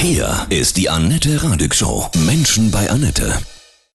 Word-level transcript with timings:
Hier 0.00 0.46
ist 0.48 0.76
die 0.76 0.88
Annette 0.88 1.42
Radig 1.42 1.74
Show. 1.74 2.08
Menschen 2.24 2.70
bei 2.70 2.88
Annette. 2.88 3.36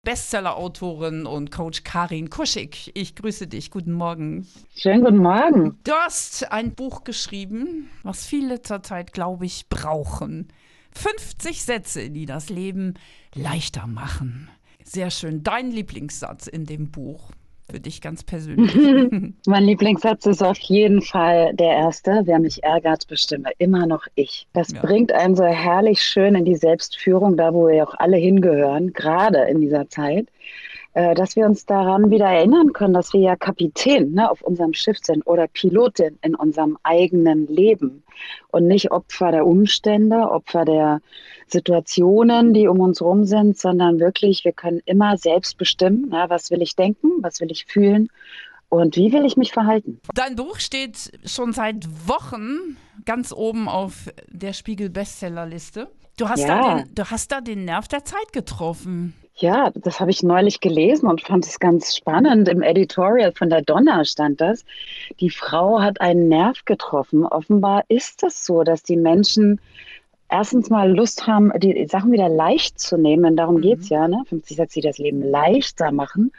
Bestseller-Autorin 0.03 1.25
und 1.25 1.49
Coach 1.49 1.85
Karin 1.85 2.29
Kuschig. 2.29 2.91
Ich 2.93 3.15
grüße 3.15 3.47
dich. 3.47 3.71
Guten 3.71 3.93
Morgen. 3.93 4.45
Schönen 4.75 5.01
guten 5.01 5.19
Morgen. 5.19 5.79
Du 5.85 5.93
hast 5.93 6.51
ein 6.51 6.75
Buch 6.75 7.05
geschrieben, 7.05 7.89
was 8.03 8.25
viele 8.25 8.61
zurzeit, 8.61 9.13
glaube 9.13 9.45
ich, 9.45 9.69
brauchen. 9.69 10.49
50 10.91 11.63
Sätze, 11.63 12.09
die 12.09 12.25
das 12.25 12.49
Leben 12.49 12.95
leichter 13.33 13.87
machen. 13.87 14.49
Sehr 14.83 15.09
schön. 15.09 15.41
Dein 15.41 15.71
Lieblingssatz 15.71 16.47
in 16.47 16.65
dem 16.65 16.91
Buch 16.91 17.31
für 17.73 17.79
dich 17.79 18.01
ganz 18.01 18.23
persönlich? 18.23 18.71
mein 19.47 19.63
Lieblingssatz 19.63 20.27
ist 20.27 20.43
auf 20.43 20.59
jeden 20.59 21.01
Fall 21.01 21.55
der 21.55 21.71
erste. 21.71 22.21
Wer 22.25 22.37
mich 22.37 22.63
ärgert, 22.63 23.07
bestimme 23.07 23.49
immer 23.57 23.87
noch 23.87 24.05
ich. 24.13 24.47
Das 24.53 24.73
ja. 24.73 24.81
bringt 24.81 25.11
einen 25.11 25.35
so 25.35 25.43
herrlich 25.43 26.03
schön 26.03 26.35
in 26.35 26.45
die 26.45 26.55
Selbstführung, 26.55 27.35
da 27.35 27.51
wo 27.51 27.67
wir 27.67 27.87
auch 27.87 27.95
alle 27.97 28.17
hingehören, 28.17 28.93
gerade 28.93 29.39
in 29.49 29.59
dieser 29.59 29.89
Zeit 29.89 30.27
dass 30.93 31.35
wir 31.35 31.45
uns 31.45 31.65
daran 31.65 32.11
wieder 32.11 32.27
erinnern 32.27 32.71
können, 32.71 32.93
dass 32.93 33.13
wir 33.13 33.21
ja 33.21 33.35
Kapitän 33.35 34.11
ne, 34.11 34.29
auf 34.29 34.41
unserem 34.41 34.73
Schiff 34.73 34.99
sind 35.01 35.25
oder 35.25 35.47
Pilotin 35.47 36.19
in 36.21 36.35
unserem 36.35 36.77
eigenen 36.83 37.47
Leben 37.47 38.03
und 38.49 38.67
nicht 38.67 38.91
Opfer 38.91 39.31
der 39.31 39.47
Umstände, 39.47 40.29
Opfer 40.29 40.65
der 40.65 41.01
Situationen, 41.47 42.53
die 42.53 42.67
um 42.67 42.79
uns 42.79 42.99
herum 42.99 43.25
sind, 43.25 43.57
sondern 43.57 43.99
wirklich, 43.99 44.45
wir 44.45 44.53
können 44.53 44.81
immer 44.85 45.17
selbst 45.17 45.57
bestimmen, 45.57 46.09
ja, 46.11 46.29
was 46.29 46.51
will 46.51 46.61
ich 46.61 46.75
denken, 46.75 47.09
was 47.21 47.39
will 47.41 47.51
ich 47.51 47.65
fühlen 47.65 48.09
und 48.69 48.95
wie 48.95 49.11
will 49.13 49.25
ich 49.25 49.37
mich 49.37 49.51
verhalten. 49.51 49.99
Dein 50.13 50.35
Buch 50.35 50.59
steht 50.59 51.11
schon 51.25 51.53
seit 51.53 51.87
Wochen 52.07 52.77
ganz 53.05 53.31
oben 53.31 53.69
auf 53.69 54.09
der 54.29 54.53
Spiegel-Bestsellerliste. 54.53 55.89
Du, 56.17 56.29
hast 56.29 56.41
ja. 56.41 56.83
du 56.93 57.09
hast 57.09 57.31
da 57.31 57.41
den 57.41 57.65
Nerv 57.65 57.87
der 57.87 58.05
Zeit 58.05 58.33
getroffen. 58.33 59.13
Ja, 59.35 59.71
das 59.73 59.99
habe 59.99 60.11
ich 60.11 60.21
neulich 60.21 60.59
gelesen 60.59 61.07
und 61.07 61.21
fand 61.21 61.45
es 61.45 61.59
ganz 61.59 61.95
spannend. 61.95 62.47
Im 62.47 62.61
Editorial 62.61 63.31
von 63.31 63.49
der 63.49 63.63
Donna 63.63 64.05
stand 64.05 64.39
das. 64.39 64.63
Die 65.19 65.31
Frau 65.31 65.81
hat 65.81 66.01
einen 66.01 66.27
Nerv 66.29 66.65
getroffen. 66.65 67.25
Offenbar 67.25 67.83
ist 67.87 68.23
es 68.23 68.45
so, 68.45 68.63
dass 68.63 68.83
die 68.83 68.95
Menschen 68.95 69.59
erstens 70.29 70.69
mal 70.69 70.91
Lust 70.91 71.25
haben, 71.25 71.51
die 71.59 71.87
Sachen 71.87 72.11
wieder 72.11 72.29
leicht 72.29 72.79
zu 72.79 72.95
nehmen. 72.95 73.35
Darum 73.35 73.55
mhm. 73.55 73.61
geht 73.61 73.79
es 73.79 73.89
ja, 73.89 74.07
ne? 74.07 74.23
50 74.27 74.57
Sätze, 74.57 74.79
die 74.79 74.87
das 74.87 74.99
Leben 74.99 75.23
leichter 75.23 75.91
machen. 75.91 76.31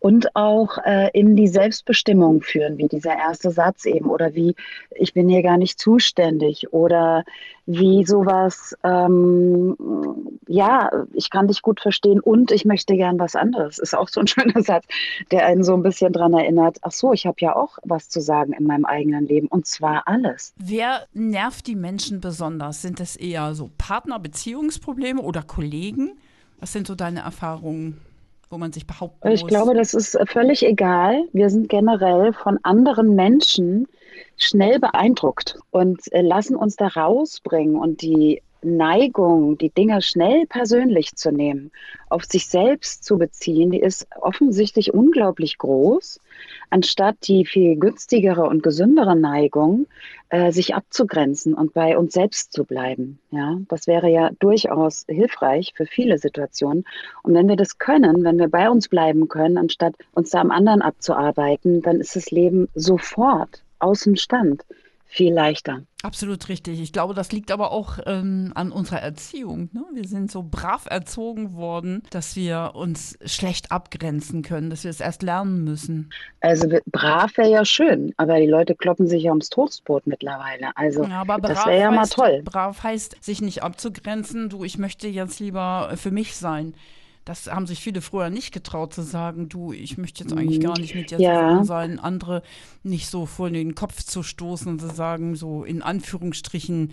Und 0.00 0.34
auch 0.34 0.78
äh, 0.84 1.10
in 1.12 1.36
die 1.36 1.48
Selbstbestimmung 1.48 2.42
führen, 2.42 2.78
wie 2.78 2.88
dieser 2.88 3.16
erste 3.16 3.50
Satz 3.50 3.84
eben. 3.84 4.10
Oder 4.10 4.34
wie, 4.34 4.56
ich 4.94 5.14
bin 5.14 5.28
hier 5.28 5.42
gar 5.42 5.58
nicht 5.58 5.78
zuständig. 5.78 6.72
Oder 6.72 7.24
wie 7.66 8.04
sowas, 8.04 8.76
ähm, 8.82 9.76
ja, 10.48 10.90
ich 11.12 11.30
kann 11.30 11.46
dich 11.46 11.62
gut 11.62 11.80
verstehen 11.80 12.18
und 12.18 12.50
ich 12.50 12.64
möchte 12.64 12.96
gern 12.96 13.18
was 13.18 13.36
anderes. 13.36 13.78
Ist 13.78 13.96
auch 13.96 14.08
so 14.08 14.20
ein 14.20 14.26
schöner 14.26 14.62
Satz, 14.62 14.86
der 15.30 15.46
einen 15.46 15.62
so 15.62 15.74
ein 15.74 15.82
bisschen 15.82 16.12
daran 16.12 16.34
erinnert, 16.34 16.78
ach 16.82 16.92
so, 16.92 17.12
ich 17.12 17.26
habe 17.26 17.36
ja 17.40 17.54
auch 17.54 17.78
was 17.84 18.08
zu 18.08 18.20
sagen 18.20 18.52
in 18.54 18.64
meinem 18.64 18.84
eigenen 18.84 19.26
Leben. 19.26 19.46
Und 19.46 19.66
zwar 19.66 20.08
alles. 20.08 20.52
Wer 20.56 21.06
nervt 21.12 21.66
die 21.66 21.76
Menschen 21.76 22.20
besonders? 22.20 22.82
Sind 22.82 23.00
es 23.00 23.16
eher 23.16 23.54
so 23.54 23.70
Partner-Beziehungsprobleme 23.78 25.20
oder 25.20 25.42
Kollegen? 25.42 26.18
Was 26.58 26.72
sind 26.72 26.86
so 26.86 26.94
deine 26.94 27.20
Erfahrungen, 27.20 28.00
wo 28.50 28.58
man 28.58 28.72
sich 28.72 28.86
behaupten 28.86 29.28
muss? 29.28 29.40
Ich 29.40 29.46
glaube, 29.46 29.74
das 29.74 29.94
ist 29.94 30.18
völlig 30.26 30.64
egal. 30.64 31.24
Wir 31.32 31.48
sind 31.50 31.68
generell 31.68 32.32
von 32.32 32.58
anderen 32.62 33.14
Menschen 33.14 33.86
schnell 34.36 34.78
beeindruckt 34.78 35.58
und 35.70 36.12
äh, 36.12 36.22
lassen 36.22 36.56
uns 36.56 36.76
da 36.76 36.88
rausbringen 36.88 37.76
und 37.76 38.02
die 38.02 38.42
Neigung, 38.62 39.58
die 39.58 39.70
Dinge 39.70 40.02
schnell 40.02 40.46
persönlich 40.46 41.16
zu 41.16 41.30
nehmen, 41.30 41.70
auf 42.08 42.24
sich 42.24 42.48
selbst 42.48 43.04
zu 43.04 43.18
beziehen, 43.18 43.70
die 43.70 43.80
ist 43.80 44.06
offensichtlich 44.20 44.92
unglaublich 44.92 45.58
groß, 45.58 46.20
anstatt 46.70 47.16
die 47.26 47.44
viel 47.44 47.76
günstigere 47.76 48.42
und 48.42 48.62
gesündere 48.62 49.16
Neigung, 49.16 49.86
äh, 50.28 50.52
sich 50.52 50.74
abzugrenzen 50.74 51.54
und 51.54 51.74
bei 51.74 51.98
uns 51.98 52.14
selbst 52.14 52.52
zu 52.52 52.64
bleiben. 52.64 53.18
Ja, 53.30 53.58
das 53.68 53.86
wäre 53.86 54.08
ja 54.08 54.30
durchaus 54.38 55.04
hilfreich 55.08 55.72
für 55.76 55.86
viele 55.86 56.18
Situationen. 56.18 56.84
Und 57.22 57.34
wenn 57.34 57.48
wir 57.48 57.56
das 57.56 57.78
können, 57.78 58.24
wenn 58.24 58.38
wir 58.38 58.48
bei 58.48 58.70
uns 58.70 58.88
bleiben 58.88 59.28
können, 59.28 59.58
anstatt 59.58 59.94
uns 60.12 60.30
da 60.30 60.40
am 60.40 60.50
anderen 60.50 60.82
abzuarbeiten, 60.82 61.82
dann 61.82 62.00
ist 62.00 62.16
das 62.16 62.30
Leben 62.30 62.68
sofort 62.74 63.62
aus 63.78 64.02
dem 64.02 64.16
Stand 64.16 64.64
viel 65.10 65.34
leichter. 65.34 65.82
Absolut 66.02 66.48
richtig. 66.48 66.80
Ich 66.80 66.92
glaube, 66.92 67.14
das 67.14 67.32
liegt 67.32 67.50
aber 67.50 67.72
auch 67.72 67.98
ähm, 68.06 68.52
an 68.54 68.70
unserer 68.72 69.00
Erziehung. 69.00 69.68
Ne? 69.72 69.84
Wir 69.92 70.06
sind 70.06 70.30
so 70.30 70.42
brav 70.48 70.86
erzogen 70.86 71.54
worden, 71.54 72.02
dass 72.10 72.36
wir 72.36 72.72
uns 72.74 73.18
schlecht 73.24 73.72
abgrenzen 73.72 74.42
können, 74.42 74.70
dass 74.70 74.84
wir 74.84 74.90
es 74.90 75.00
erst 75.00 75.22
lernen 75.22 75.64
müssen. 75.64 76.10
Also 76.40 76.68
brav 76.86 77.36
wäre 77.36 77.50
ja 77.50 77.64
schön, 77.64 78.14
aber 78.16 78.38
die 78.38 78.46
Leute 78.46 78.74
kloppen 78.76 79.08
sich 79.08 79.24
ja 79.24 79.30
ums 79.30 79.50
Toastbrot 79.50 80.06
mittlerweile. 80.06 80.70
Also 80.76 81.04
ja, 81.04 81.24
das 81.24 81.66
wäre 81.66 81.80
ja 81.80 81.90
mal 81.90 82.06
toll. 82.06 82.42
Brav 82.44 82.82
heißt, 82.82 83.22
sich 83.22 83.42
nicht 83.42 83.62
abzugrenzen. 83.62 84.48
Du, 84.48 84.64
ich 84.64 84.78
möchte 84.78 85.08
jetzt 85.08 85.40
lieber 85.40 85.92
für 85.96 86.12
mich 86.12 86.36
sein. 86.36 86.74
Das 87.24 87.46
haben 87.46 87.66
sich 87.66 87.80
viele 87.80 88.00
früher 88.00 88.30
nicht 88.30 88.52
getraut 88.52 88.94
zu 88.94 89.02
sagen, 89.02 89.48
du, 89.48 89.72
ich 89.72 89.98
möchte 89.98 90.24
jetzt 90.24 90.32
eigentlich 90.32 90.60
gar 90.60 90.78
nicht 90.78 90.94
mit 90.94 91.10
dir 91.10 91.20
ja. 91.20 91.34
zusammen 91.34 91.64
sein, 91.64 91.98
andere 91.98 92.42
nicht 92.82 93.08
so 93.08 93.26
vor 93.26 93.50
den 93.50 93.74
Kopf 93.74 94.02
zu 94.02 94.22
stoßen 94.22 94.68
und 94.68 94.80
zu 94.80 94.88
sagen, 94.88 95.36
so 95.36 95.64
in 95.64 95.82
Anführungsstrichen 95.82 96.92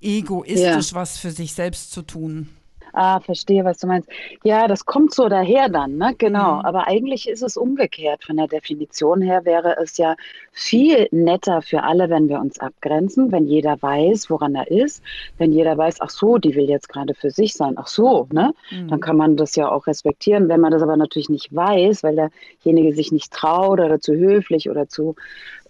egoistisch 0.00 0.90
ja. 0.90 0.94
was 0.94 1.18
für 1.18 1.30
sich 1.30 1.54
selbst 1.54 1.92
zu 1.92 2.02
tun. 2.02 2.48
Ah, 2.92 3.20
verstehe, 3.20 3.64
was 3.64 3.78
du 3.78 3.86
meinst. 3.86 4.08
Ja, 4.44 4.68
das 4.68 4.84
kommt 4.84 5.14
so 5.14 5.28
daher 5.28 5.68
dann, 5.68 5.96
ne? 5.96 6.14
Genau. 6.18 6.56
Mhm. 6.56 6.64
Aber 6.64 6.86
eigentlich 6.88 7.28
ist 7.28 7.42
es 7.42 7.56
umgekehrt. 7.56 8.24
Von 8.24 8.36
der 8.36 8.48
Definition 8.48 9.20
her 9.20 9.44
wäre 9.44 9.76
es 9.82 9.96
ja 9.98 10.16
viel 10.52 11.08
netter 11.10 11.62
für 11.62 11.82
alle, 11.82 12.10
wenn 12.10 12.28
wir 12.28 12.40
uns 12.40 12.58
abgrenzen, 12.58 13.30
wenn 13.32 13.46
jeder 13.46 13.80
weiß, 13.80 14.30
woran 14.30 14.54
er 14.54 14.70
ist, 14.70 15.02
wenn 15.38 15.52
jeder 15.52 15.76
weiß, 15.76 16.00
ach 16.00 16.10
so, 16.10 16.38
die 16.38 16.54
will 16.54 16.68
jetzt 16.68 16.88
gerade 16.88 17.14
für 17.14 17.30
sich 17.30 17.54
sein, 17.54 17.74
ach 17.76 17.86
so, 17.86 18.26
ne? 18.32 18.54
Mhm. 18.70 18.88
Dann 18.88 19.00
kann 19.00 19.16
man 19.16 19.36
das 19.36 19.54
ja 19.56 19.70
auch 19.70 19.86
respektieren. 19.86 20.48
Wenn 20.48 20.60
man 20.60 20.72
das 20.72 20.82
aber 20.82 20.96
natürlich 20.96 21.28
nicht 21.28 21.54
weiß, 21.54 22.02
weil 22.02 22.30
derjenige 22.64 22.94
sich 22.94 23.12
nicht 23.12 23.32
traut 23.32 23.80
oder 23.80 24.00
zu 24.00 24.14
höflich 24.14 24.68
oder 24.70 24.88
zu 24.88 25.14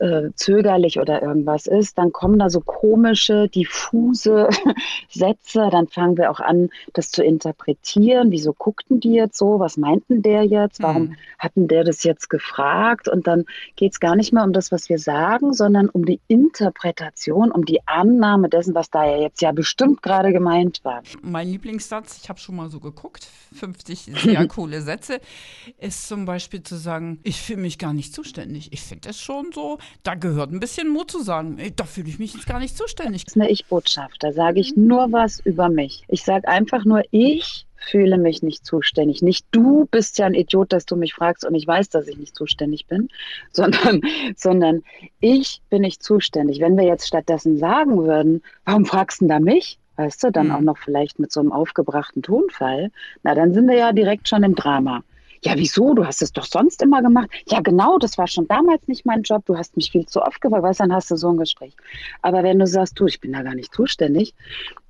äh, 0.00 0.30
zögerlich 0.34 1.00
oder 1.00 1.22
irgendwas 1.22 1.66
ist, 1.66 1.98
dann 1.98 2.12
kommen 2.12 2.38
da 2.38 2.50
so 2.50 2.60
komische, 2.60 3.48
diffuse 3.48 4.48
Sätze. 5.08 5.68
Dann 5.70 5.88
fangen 5.88 6.16
wir 6.16 6.30
auch 6.30 6.40
an, 6.40 6.70
das 6.92 7.07
zu 7.10 7.22
interpretieren. 7.22 8.30
Wieso 8.30 8.52
guckten 8.52 9.00
die 9.00 9.12
jetzt 9.12 9.38
so? 9.38 9.58
Was 9.58 9.76
meinten 9.76 10.22
der 10.22 10.44
jetzt? 10.44 10.82
Warum 10.82 11.02
mhm. 11.02 11.16
hatten 11.38 11.68
der 11.68 11.84
das 11.84 12.04
jetzt 12.04 12.30
gefragt? 12.30 13.08
Und 13.08 13.26
dann 13.26 13.44
geht 13.76 13.92
es 13.92 14.00
gar 14.00 14.16
nicht 14.16 14.32
mehr 14.32 14.44
um 14.44 14.52
das, 14.52 14.72
was 14.72 14.88
wir 14.88 14.98
sagen, 14.98 15.52
sondern 15.52 15.88
um 15.88 16.04
die 16.04 16.20
Interpretation, 16.28 17.50
um 17.50 17.64
die 17.64 17.80
Annahme 17.86 18.48
dessen, 18.48 18.74
was 18.74 18.90
da 18.90 19.04
ja 19.04 19.18
jetzt 19.18 19.40
ja 19.42 19.52
bestimmt 19.52 20.02
gerade 20.02 20.32
gemeint 20.32 20.80
war. 20.84 21.02
Mein 21.22 21.48
Lieblingssatz, 21.48 22.20
ich 22.22 22.28
habe 22.28 22.38
schon 22.38 22.56
mal 22.56 22.68
so 22.68 22.80
geguckt, 22.80 23.26
50 23.54 24.10
sehr 24.22 24.46
coole 24.48 24.82
Sätze, 24.82 25.20
ist 25.78 26.08
zum 26.08 26.24
Beispiel 26.24 26.62
zu 26.62 26.76
sagen, 26.76 27.20
ich 27.22 27.40
fühle 27.40 27.62
mich 27.62 27.78
gar 27.78 27.92
nicht 27.92 28.14
zuständig. 28.14 28.72
Ich 28.72 28.82
finde 28.82 29.10
es 29.10 29.20
schon 29.20 29.50
so, 29.52 29.78
da 30.02 30.14
gehört 30.14 30.52
ein 30.52 30.60
bisschen 30.60 30.88
Mut 30.88 31.10
zu 31.10 31.22
sagen, 31.22 31.58
da 31.76 31.84
fühle 31.84 32.08
ich 32.08 32.18
mich 32.18 32.34
jetzt 32.34 32.46
gar 32.46 32.58
nicht 32.58 32.76
zuständig. 32.76 33.24
Das 33.24 33.36
ist 33.36 33.40
eine 33.40 33.50
Ich-Botschaft, 33.50 34.16
da 34.22 34.32
sage 34.32 34.60
ich 34.60 34.76
nur 34.76 35.12
was 35.12 35.40
über 35.40 35.68
mich. 35.68 36.04
Ich 36.08 36.24
sage 36.24 36.48
einfach 36.48 36.84
nur, 36.84 36.97
ich 37.10 37.66
fühle 37.76 38.18
mich 38.18 38.42
nicht 38.42 38.66
zuständig. 38.66 39.22
Nicht 39.22 39.46
du 39.52 39.86
bist 39.90 40.18
ja 40.18 40.26
ein 40.26 40.34
Idiot, 40.34 40.72
dass 40.72 40.84
du 40.84 40.96
mich 40.96 41.14
fragst 41.14 41.44
und 41.44 41.54
ich 41.54 41.66
weiß, 41.66 41.88
dass 41.90 42.08
ich 42.08 42.16
nicht 42.16 42.34
zuständig 42.34 42.86
bin, 42.86 43.08
sondern, 43.52 44.02
sondern 44.36 44.82
ich 45.20 45.62
bin 45.70 45.82
nicht 45.82 46.02
zuständig. 46.02 46.60
Wenn 46.60 46.76
wir 46.76 46.84
jetzt 46.84 47.06
stattdessen 47.06 47.58
sagen 47.58 48.04
würden, 48.04 48.42
warum 48.64 48.84
fragst 48.84 49.20
du 49.22 49.26
da 49.26 49.40
mich? 49.40 49.78
Weißt 49.96 50.22
du, 50.22 50.30
dann 50.30 50.48
mhm. 50.48 50.54
auch 50.54 50.60
noch 50.60 50.78
vielleicht 50.78 51.18
mit 51.18 51.32
so 51.32 51.40
einem 51.40 51.50
aufgebrachten 51.50 52.22
Tonfall, 52.22 52.92
na, 53.24 53.34
dann 53.34 53.52
sind 53.52 53.68
wir 53.68 53.76
ja 53.76 53.92
direkt 53.92 54.28
schon 54.28 54.44
im 54.44 54.54
Drama. 54.54 55.02
Ja, 55.44 55.54
wieso? 55.56 55.94
Du 55.94 56.04
hast 56.04 56.22
es 56.22 56.32
doch 56.32 56.44
sonst 56.44 56.82
immer 56.82 57.02
gemacht. 57.02 57.28
Ja, 57.48 57.60
genau, 57.60 57.98
das 57.98 58.18
war 58.18 58.26
schon 58.26 58.48
damals 58.48 58.86
nicht 58.88 59.06
mein 59.06 59.22
Job. 59.22 59.44
Du 59.46 59.56
hast 59.56 59.76
mich 59.76 59.90
viel 59.90 60.06
zu 60.06 60.22
oft 60.22 60.40
gefragt. 60.40 60.62
Weißt 60.62 60.80
dann 60.80 60.92
hast 60.92 61.10
du 61.10 61.16
so 61.16 61.28
ein 61.30 61.36
Gespräch. 61.36 61.74
Aber 62.22 62.42
wenn 62.42 62.58
du 62.58 62.66
sagst, 62.66 62.98
du, 62.98 63.06
ich 63.06 63.20
bin 63.20 63.32
da 63.32 63.42
gar 63.42 63.54
nicht 63.54 63.72
zuständig 63.74 64.34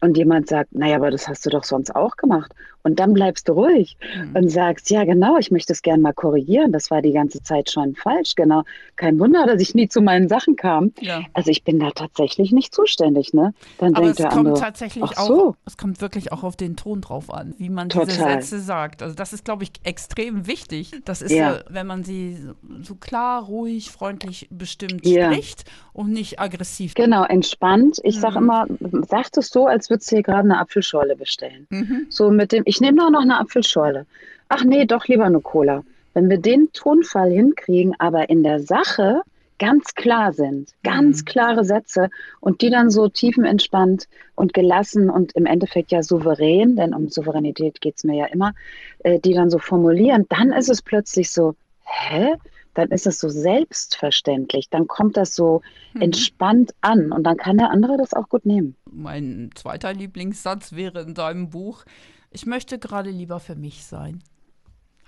und 0.00 0.16
jemand 0.16 0.48
sagt, 0.48 0.74
naja, 0.74 0.96
aber 0.96 1.10
das 1.10 1.28
hast 1.28 1.44
du 1.46 1.50
doch 1.50 1.64
sonst 1.64 1.94
auch 1.94 2.16
gemacht 2.16 2.54
und 2.88 2.98
dann 3.00 3.12
bleibst 3.12 3.48
du 3.48 3.52
ruhig 3.52 3.96
mhm. 4.16 4.36
und 4.36 4.48
sagst, 4.48 4.90
ja, 4.90 5.04
genau, 5.04 5.36
ich 5.38 5.50
möchte 5.50 5.72
es 5.72 5.82
gerne 5.82 6.02
mal 6.02 6.14
korrigieren. 6.14 6.72
Das 6.72 6.90
war 6.90 7.02
die 7.02 7.12
ganze 7.12 7.42
Zeit 7.42 7.70
schon 7.70 7.94
falsch. 7.94 8.34
Genau. 8.34 8.62
Kein 8.96 9.18
Wunder, 9.18 9.46
dass 9.46 9.60
ich 9.60 9.74
nie 9.74 9.88
zu 9.88 10.00
meinen 10.00 10.28
Sachen 10.28 10.56
kam. 10.56 10.92
Ja. 11.00 11.22
Also 11.34 11.50
ich 11.50 11.64
bin 11.64 11.80
da 11.80 11.90
tatsächlich 11.90 12.52
nicht 12.52 12.74
zuständig, 12.74 13.34
ne? 13.34 13.52
Dann 13.78 13.94
Aber 13.94 14.06
denkt 14.06 14.20
es 14.20 14.26
kommt 14.26 14.46
andere, 14.46 14.60
tatsächlich 14.60 15.02
auch, 15.02 15.26
so. 15.26 15.56
es 15.66 15.76
kommt 15.76 16.00
wirklich 16.00 16.32
auch 16.32 16.44
auf 16.44 16.56
den 16.56 16.76
Ton 16.76 17.00
drauf 17.00 17.32
an, 17.32 17.54
wie 17.58 17.68
man 17.68 17.88
Total. 17.88 18.06
diese 18.06 18.22
Sätze 18.22 18.60
sagt. 18.60 19.02
Also 19.02 19.14
das 19.14 19.32
ist, 19.32 19.44
glaube 19.44 19.64
ich, 19.64 19.72
extrem 19.82 20.37
wichtig. 20.46 20.92
Das 21.04 21.22
ist 21.22 21.32
ja, 21.32 21.54
ja 21.54 21.60
wenn 21.68 21.86
man 21.86 22.04
sie 22.04 22.38
so 22.82 22.94
klar, 22.94 23.42
ruhig, 23.44 23.90
freundlich 23.90 24.48
bestimmt 24.50 25.06
ja. 25.06 25.32
spricht 25.32 25.64
und 25.92 26.10
nicht 26.10 26.40
aggressiv. 26.40 26.94
Genau, 26.94 27.24
entspannt. 27.24 27.98
Ich 28.04 28.16
mhm. 28.16 28.20
sage 28.20 28.38
immer, 28.38 28.66
sag 29.08 29.26
es 29.36 29.48
so, 29.48 29.66
als 29.66 29.90
würdest 29.90 30.10
du 30.10 30.16
hier 30.16 30.22
gerade 30.22 30.44
eine 30.44 30.58
Apfelschorle 30.58 31.16
bestellen. 31.16 31.66
Mhm. 31.70 32.06
So 32.08 32.30
mit 32.30 32.52
dem, 32.52 32.62
ich 32.66 32.80
nehme 32.80 32.98
doch 32.98 33.10
noch 33.10 33.22
eine 33.22 33.38
Apfelschorle. 33.40 34.06
Ach 34.48 34.64
nee, 34.64 34.84
doch 34.86 35.06
lieber 35.06 35.24
eine 35.24 35.40
Cola. 35.40 35.84
Wenn 36.14 36.30
wir 36.30 36.38
den 36.38 36.72
Tonfall 36.72 37.30
hinkriegen, 37.30 37.94
aber 37.98 38.30
in 38.30 38.42
der 38.42 38.60
Sache 38.60 39.22
ganz 39.58 39.94
klar 39.94 40.32
sind, 40.32 40.72
ganz 40.82 41.20
mhm. 41.20 41.24
klare 41.26 41.64
Sätze 41.64 42.10
und 42.40 42.62
die 42.62 42.70
dann 42.70 42.90
so 42.90 43.08
tiefenentspannt 43.08 44.08
und 44.34 44.54
gelassen 44.54 45.10
und 45.10 45.32
im 45.32 45.46
Endeffekt 45.46 45.92
ja 45.92 46.02
souverän, 46.02 46.76
denn 46.76 46.94
um 46.94 47.08
Souveränität 47.08 47.80
geht 47.80 47.96
es 47.96 48.04
mir 48.04 48.16
ja 48.16 48.26
immer, 48.26 48.54
äh, 49.00 49.18
die 49.18 49.34
dann 49.34 49.50
so 49.50 49.58
formulieren, 49.58 50.26
dann 50.28 50.52
ist 50.52 50.68
es 50.68 50.82
plötzlich 50.82 51.30
so, 51.30 51.54
hä? 51.84 52.34
Dann 52.74 52.90
ist 52.90 53.08
es 53.08 53.18
so 53.18 53.28
selbstverständlich, 53.28 54.70
dann 54.70 54.86
kommt 54.86 55.16
das 55.16 55.34
so 55.34 55.62
mhm. 55.94 56.02
entspannt 56.02 56.74
an 56.80 57.10
und 57.10 57.24
dann 57.24 57.36
kann 57.36 57.58
der 57.58 57.70
andere 57.70 57.96
das 57.96 58.14
auch 58.14 58.28
gut 58.28 58.46
nehmen. 58.46 58.76
Mein 58.90 59.50
zweiter 59.56 59.92
Lieblingssatz 59.92 60.72
wäre 60.72 61.00
in 61.00 61.14
deinem 61.14 61.50
Buch, 61.50 61.84
ich 62.30 62.46
möchte 62.46 62.78
gerade 62.78 63.10
lieber 63.10 63.40
für 63.40 63.56
mich 63.56 63.84
sein. 63.84 64.22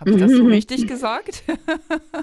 Habe 0.01 0.13
ich 0.13 0.17
das 0.17 0.33
so 0.33 0.45
mhm. 0.45 0.51
richtig 0.51 0.87
gesagt? 0.87 1.43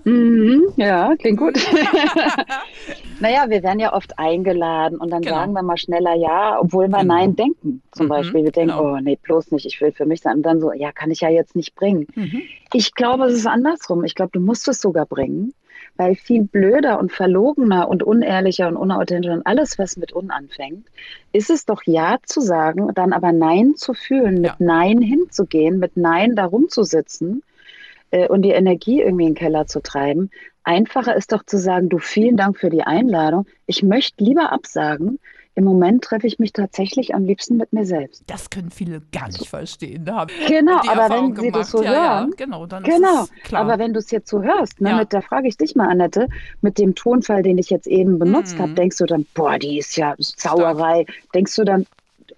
Mhm. 0.04 0.74
Ja, 0.78 1.16
klingt 1.18 1.38
gut. 1.38 1.56
naja, 3.20 3.50
wir 3.50 3.62
werden 3.62 3.80
ja 3.80 3.94
oft 3.94 4.18
eingeladen 4.18 5.00
und 5.00 5.10
dann 5.10 5.22
genau. 5.22 5.36
sagen 5.36 5.54
wir 5.54 5.64
mal 5.64 5.78
schneller 5.78 6.16
Ja, 6.16 6.60
obwohl 6.62 6.88
wir 6.88 7.00
genau. 7.00 7.16
Nein 7.16 7.36
denken. 7.36 7.82
Zum 7.92 8.06
mhm, 8.06 8.10
Beispiel, 8.10 8.44
wir 8.46 8.52
denken, 8.52 8.76
genau. 8.76 8.94
oh 8.96 9.00
nee, 9.00 9.18
bloß 9.22 9.52
nicht, 9.52 9.66
ich 9.66 9.82
will 9.82 9.92
für 9.92 10.06
mich 10.06 10.22
sein. 10.22 10.38
Und 10.38 10.44
dann 10.44 10.62
so, 10.62 10.72
ja, 10.72 10.92
kann 10.92 11.12
ich 11.12 11.22
ja 11.22 11.30
jetzt 11.30 11.56
nicht 11.56 11.76
bringen. 11.76 12.08
Mhm. 12.16 12.44
Ich 12.74 12.94
glaube, 12.94 13.26
es 13.26 13.34
ist 13.34 13.48
andersrum. 13.48 14.06
Ich 14.06 14.16
glaube, 14.16 14.32
du 14.34 14.40
musst 14.40 14.68
es 14.68 14.80
sogar 14.80 15.06
bringen, 15.06 15.54
weil 15.98 16.16
viel 16.16 16.44
blöder 16.44 17.00
und 17.00 17.12
verlogener 17.12 17.90
und 17.90 18.04
unehrlicher 18.04 18.70
und 18.70 18.78
unauthentischer 18.78 19.34
und 19.34 19.46
alles, 19.46 19.78
was 19.78 19.98
mit 19.98 20.16
Un 20.16 20.32
anfängt, 20.32 20.88
ist 21.34 21.50
es 21.50 21.66
doch 21.66 21.82
Ja 21.86 22.18
zu 22.26 22.40
sagen, 22.40 22.90
dann 22.94 23.12
aber 23.12 23.34
Nein 23.34 23.76
zu 23.76 23.94
fühlen, 23.94 24.36
mit 24.36 24.52
ja. 24.52 24.56
Nein 24.60 25.02
hinzugehen, 25.02 25.80
mit 25.80 25.98
Nein 25.98 26.36
darum 26.36 26.70
zu 26.70 26.84
sitzen 26.84 27.44
äh, 28.12 28.28
und 28.28 28.42
die 28.42 28.52
Energie 28.52 29.02
irgendwie 29.02 29.26
in 29.26 29.34
den 29.34 29.36
Keller 29.36 29.68
zu 29.68 29.82
treiben. 29.82 30.30
Einfacher 30.64 31.16
ist 31.16 31.32
doch 31.32 31.44
zu 31.46 31.58
sagen, 31.58 31.90
du 31.90 31.98
vielen 31.98 32.36
Dank 32.36 32.58
für 32.58 32.70
die 32.70 32.84
Einladung. 32.84 33.46
Ich 33.68 33.84
möchte 33.84 34.24
lieber 34.24 34.52
absagen. 34.52 35.20
Im 35.56 35.64
Moment 35.64 36.04
treffe 36.04 36.28
ich 36.28 36.38
mich 36.38 36.54
tatsächlich 36.54 37.16
am 37.16 37.24
liebsten 37.24 37.58
mit 37.58 37.74
mir 37.74 37.84
selbst. 37.84 38.24
Das 38.28 38.52
können 38.52 38.70
viele 38.70 39.02
gar 39.12 39.26
nicht 39.26 39.40
so. 39.40 39.46
verstehen. 39.46 40.06
Da 40.06 40.28
genau, 40.48 40.78
aber 40.88 41.02
Erfahrung 41.02 41.36
wenn 41.36 41.44
sie 41.46 41.52
das 41.52 41.72
so 41.72 41.82
ja, 41.82 41.90
hören, 41.90 42.30
ja, 42.30 42.46
genau, 42.46 42.68
dann 42.68 42.84
genau. 42.84 43.26
aber 43.54 43.80
wenn 43.80 43.92
du 43.92 44.00
es 44.00 44.12
jetzt 44.12 44.30
so 44.30 44.44
hörst, 44.44 44.82
ne, 44.82 44.90
ja. 44.90 44.98
mit, 44.98 45.14
da 45.14 45.22
frage 45.22 45.48
ich 45.48 45.58
dich 45.58 45.76
mal, 45.76 45.90
Annette, 45.90 46.28
mit 46.62 46.78
dem 46.78 46.94
Tonfall, 46.94 47.42
den 47.42 47.58
ich 47.58 47.72
jetzt 47.72 47.88
eben 47.88 48.20
benutzt 48.20 48.58
mhm. 48.58 48.62
habe, 48.62 48.74
denkst 48.74 48.98
du 48.98 49.06
dann, 49.08 49.26
boah, 49.34 49.58
die 49.58 49.80
ist 49.80 49.98
ja 49.98 50.14
Zauerei. 50.20 51.06
Stark. 51.06 51.34
Denkst 51.34 51.56
du 51.56 51.64
dann, 51.64 51.88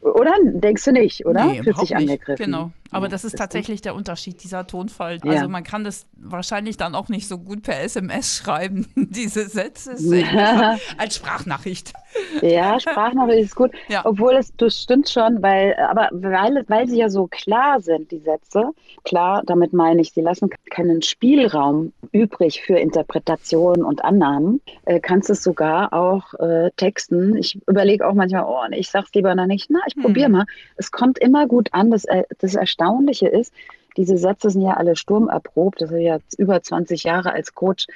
oder? 0.01 0.33
Denkst 0.45 0.85
du 0.85 0.93
nicht, 0.93 1.25
oder? 1.25 1.43
Nee, 1.43 1.63
Fühlt 1.63 1.77
sich 1.77 1.95
angegriffen. 1.97 2.45
Genau. 2.45 2.71
Aber 2.91 3.07
das 3.07 3.23
ist 3.23 3.37
tatsächlich 3.37 3.81
der 3.81 3.95
Unterschied, 3.95 4.43
dieser 4.43 4.65
Tonfall. 4.65 5.19
Also 5.23 5.47
man 5.47 5.63
kann 5.63 5.83
das 5.83 6.05
wahrscheinlich 6.17 6.77
dann 6.77 6.95
auch 6.95 7.09
nicht 7.09 7.27
so 7.27 7.37
gut 7.37 7.63
per 7.63 7.81
SMS 7.81 8.37
schreiben, 8.37 8.87
diese 8.95 9.47
Sätze 9.47 9.95
ja. 10.15 10.77
als 10.97 11.15
Sprachnachricht. 11.15 11.93
Ja, 12.41 12.79
Sprachnachricht 12.79 13.43
ist 13.43 13.55
gut. 13.55 13.71
Ja. 13.87 14.05
Obwohl 14.05 14.35
es, 14.35 14.53
das 14.57 14.81
stimmt 14.81 15.09
schon, 15.09 15.41
weil, 15.41 15.75
aber 15.75 16.09
weil, 16.11 16.65
weil 16.67 16.87
sie 16.87 16.97
ja 16.97 17.09
so 17.09 17.27
klar 17.27 17.81
sind, 17.81 18.11
die 18.11 18.19
Sätze, 18.19 18.71
klar, 19.03 19.43
damit 19.45 19.73
meine 19.73 20.01
ich, 20.01 20.11
sie 20.11 20.21
lassen 20.21 20.49
keinen 20.69 21.01
Spielraum 21.01 21.93
übrig 22.11 22.61
für 22.61 22.77
Interpretation 22.77 23.83
und 23.83 24.03
Annahmen, 24.03 24.61
äh, 24.85 24.99
kannst 24.99 25.29
du 25.29 25.33
es 25.33 25.43
sogar 25.43 25.93
auch 25.93 26.33
äh, 26.35 26.71
texten. 26.77 27.37
Ich 27.37 27.59
überlege 27.67 28.07
auch 28.07 28.13
manchmal, 28.13 28.45
oh, 28.45 28.61
ich 28.71 28.89
sag's 28.89 29.13
lieber 29.13 29.35
noch 29.35 29.45
nicht, 29.45 29.69
na, 29.69 29.79
ich 29.87 29.95
hm. 29.95 30.03
probiere 30.03 30.29
mal. 30.29 30.45
Es 30.77 30.91
kommt 30.91 31.19
immer 31.19 31.47
gut 31.47 31.69
an, 31.73 31.91
das, 31.91 32.05
äh, 32.05 32.23
das 32.39 32.55
Erstaunliche 32.79 33.27
ist, 33.27 33.53
diese 33.97 34.17
Sätze 34.17 34.49
sind 34.49 34.61
ja 34.61 34.75
alle 34.75 34.95
sturmerprobt. 34.95 35.81
Das 35.81 35.91
ist 35.91 35.99
ja 35.99 36.19
über 36.37 36.61
20 36.61 37.03
Jahre 37.03 37.33
als 37.33 37.53
Coach 37.53 37.87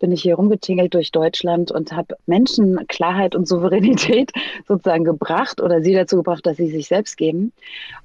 bin 0.00 0.10
ich 0.10 0.22
hier 0.22 0.34
rumgetingelt 0.34 0.92
durch 0.94 1.12
Deutschland 1.12 1.70
und 1.70 1.92
habe 1.92 2.16
Menschen 2.26 2.84
Klarheit 2.88 3.36
und 3.36 3.46
Souveränität 3.46 4.32
sozusagen 4.66 5.04
gebracht 5.04 5.60
oder 5.60 5.80
sie 5.80 5.94
dazu 5.94 6.16
gebracht, 6.16 6.44
dass 6.44 6.56
sie 6.56 6.72
sich 6.72 6.88
selbst 6.88 7.16
geben. 7.16 7.52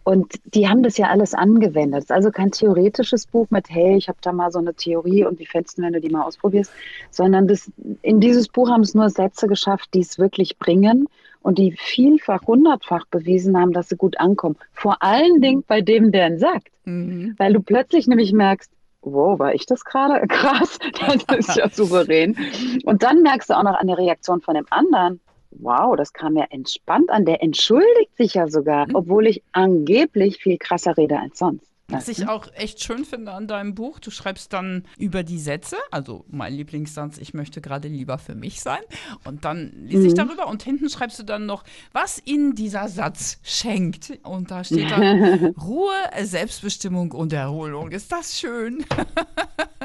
Und 0.03 0.35
die 0.53 0.67
haben 0.69 0.83
das 0.83 0.99
ja 0.99 1.07
alles 1.07 1.33
angewendet. 1.33 1.97
Es 1.97 2.05
ist 2.05 2.11
also 2.11 2.29
kein 2.29 2.51
theoretisches 2.51 3.25
Buch 3.25 3.47
mit, 3.49 3.67
hey, 3.71 3.97
ich 3.97 4.09
habe 4.09 4.19
da 4.21 4.31
mal 4.31 4.51
so 4.51 4.59
eine 4.59 4.75
Theorie 4.75 5.25
und 5.25 5.39
wie 5.39 5.47
fändest 5.47 5.79
du, 5.79 5.81
wenn 5.81 5.93
du 5.93 5.99
die 5.99 6.11
mal 6.11 6.21
ausprobierst, 6.21 6.71
sondern 7.09 7.47
das, 7.47 7.71
in 8.03 8.19
dieses 8.19 8.47
Buch 8.47 8.69
haben 8.69 8.81
es 8.81 8.93
nur 8.93 9.09
Sätze 9.09 9.47
geschafft, 9.47 9.89
die 9.95 10.01
es 10.01 10.19
wirklich 10.19 10.59
bringen 10.59 11.07
und 11.47 11.57
die 11.57 11.71
vielfach, 11.71 12.41
hundertfach 12.45 13.05
bewiesen 13.05 13.57
haben, 13.57 13.71
dass 13.71 13.87
sie 13.87 13.95
gut 13.95 14.19
ankommen. 14.19 14.57
Vor 14.73 15.01
allen 15.01 15.39
Dingen 15.39 15.63
bei 15.65 15.79
dem, 15.79 16.11
der 16.11 16.27
ihn 16.27 16.39
sagt. 16.39 16.67
Mhm. 16.83 17.35
Weil 17.37 17.53
du 17.53 17.61
plötzlich 17.61 18.05
nämlich 18.05 18.33
merkst, 18.33 18.69
wow, 19.01 19.39
war 19.39 19.55
ich 19.55 19.65
das 19.65 19.85
gerade? 19.85 20.27
Krass, 20.27 20.77
das 20.99 21.37
ist 21.37 21.55
ja 21.55 21.69
souverän. 21.71 22.35
Und 22.83 23.01
dann 23.01 23.21
merkst 23.21 23.49
du 23.49 23.53
auch 23.53 23.63
noch 23.63 23.79
an 23.79 23.87
der 23.87 23.97
Reaktion 23.97 24.41
von 24.41 24.55
dem 24.55 24.65
anderen, 24.71 25.21
wow, 25.51 25.95
das 25.95 26.11
kam 26.11 26.35
ja 26.35 26.43
entspannt 26.49 27.09
an. 27.09 27.23
Der 27.23 27.41
entschuldigt 27.41 28.17
sich 28.17 28.33
ja 28.33 28.49
sogar, 28.49 28.85
mhm. 28.85 28.95
obwohl 28.95 29.25
ich 29.25 29.41
angeblich 29.53 30.39
viel 30.39 30.57
krasser 30.57 30.97
rede 30.97 31.17
als 31.17 31.39
sonst. 31.39 31.71
Was 31.89 32.09
ich 32.09 32.27
auch 32.27 32.47
echt 32.53 32.83
schön 32.83 33.05
finde 33.05 33.31
an 33.31 33.47
deinem 33.47 33.73
Buch, 33.73 33.99
du 33.99 34.11
schreibst 34.11 34.51
dann 34.51 34.83
über 34.97 35.23
die 35.23 35.39
Sätze, 35.39 35.77
also 35.89 36.25
mein 36.27 36.53
Lieblingssatz, 36.53 37.17
ich 37.17 37.33
möchte 37.33 37.61
gerade 37.61 37.87
lieber 37.87 38.17
für 38.17 38.35
mich 38.35 38.59
sein. 38.59 38.81
Und 39.23 39.45
dann 39.45 39.71
lese 39.73 39.99
mhm. 39.99 40.05
ich 40.07 40.13
darüber 40.13 40.47
und 40.47 40.63
hinten 40.63 40.89
schreibst 40.89 41.17
du 41.19 41.23
dann 41.23 41.45
noch, 41.45 41.63
was 41.93 42.21
Ihnen 42.25 42.55
dieser 42.55 42.89
Satz 42.89 43.39
schenkt. 43.41 44.19
Und 44.23 44.51
da 44.51 44.65
steht 44.65 44.91
dann 44.91 45.45
Ruhe, 45.61 45.93
Selbstbestimmung 46.21 47.13
und 47.13 47.31
Erholung. 47.31 47.91
Ist 47.91 48.11
das 48.11 48.37
schön? 48.37 48.83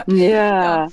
ja, 0.09 0.15
ja. 0.17 0.89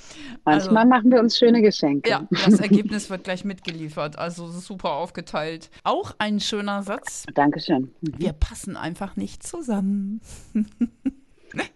manchmal 0.45 0.77
also, 0.77 0.89
machen 0.89 1.11
wir 1.11 1.19
uns 1.21 1.39
schöne 1.39 1.63
Geschenke. 1.63 2.07
Ja, 2.07 2.27
das 2.29 2.59
Ergebnis 2.59 3.09
wird 3.09 3.23
gleich 3.23 3.43
mitgeliefert. 3.43 4.19
Also 4.19 4.47
super 4.47 4.91
aufgeteilt. 4.91 5.71
Auch 5.83 6.13
ein 6.19 6.39
schöner 6.39 6.83
Satz. 6.83 7.25
Dankeschön. 7.33 7.89
Mhm. 8.01 8.13
Wir 8.17 8.33
passen 8.33 8.77
einfach 8.77 9.15
nicht 9.15 9.41
zusammen. 9.41 10.21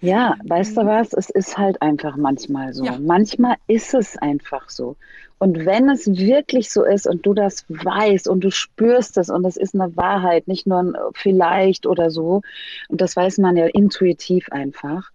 Ja, 0.01 0.35
weißt 0.43 0.77
du 0.77 0.85
was? 0.85 1.13
Es 1.13 1.29
ist 1.29 1.57
halt 1.57 1.81
einfach 1.81 2.15
manchmal 2.15 2.73
so. 2.73 2.85
Ja. 2.85 2.97
Manchmal 2.99 3.55
ist 3.67 3.93
es 3.93 4.17
einfach 4.17 4.69
so. 4.69 4.95
Und 5.39 5.65
wenn 5.65 5.89
es 5.89 6.07
wirklich 6.07 6.71
so 6.71 6.85
ist 6.85 7.05
und 7.07 7.25
du 7.25 7.33
das 7.33 7.65
weißt 7.67 8.27
und 8.27 8.41
du 8.43 8.51
spürst 8.51 9.17
es 9.17 9.29
und 9.29 9.43
es 9.45 9.57
ist 9.57 9.75
eine 9.75 9.95
Wahrheit, 9.97 10.47
nicht 10.47 10.67
nur 10.67 10.79
ein 10.79 10.95
vielleicht 11.13 11.85
oder 11.85 12.11
so, 12.11 12.41
und 12.87 13.01
das 13.01 13.15
weiß 13.15 13.39
man 13.39 13.57
ja 13.57 13.65
intuitiv 13.65 14.49
einfach, 14.51 15.11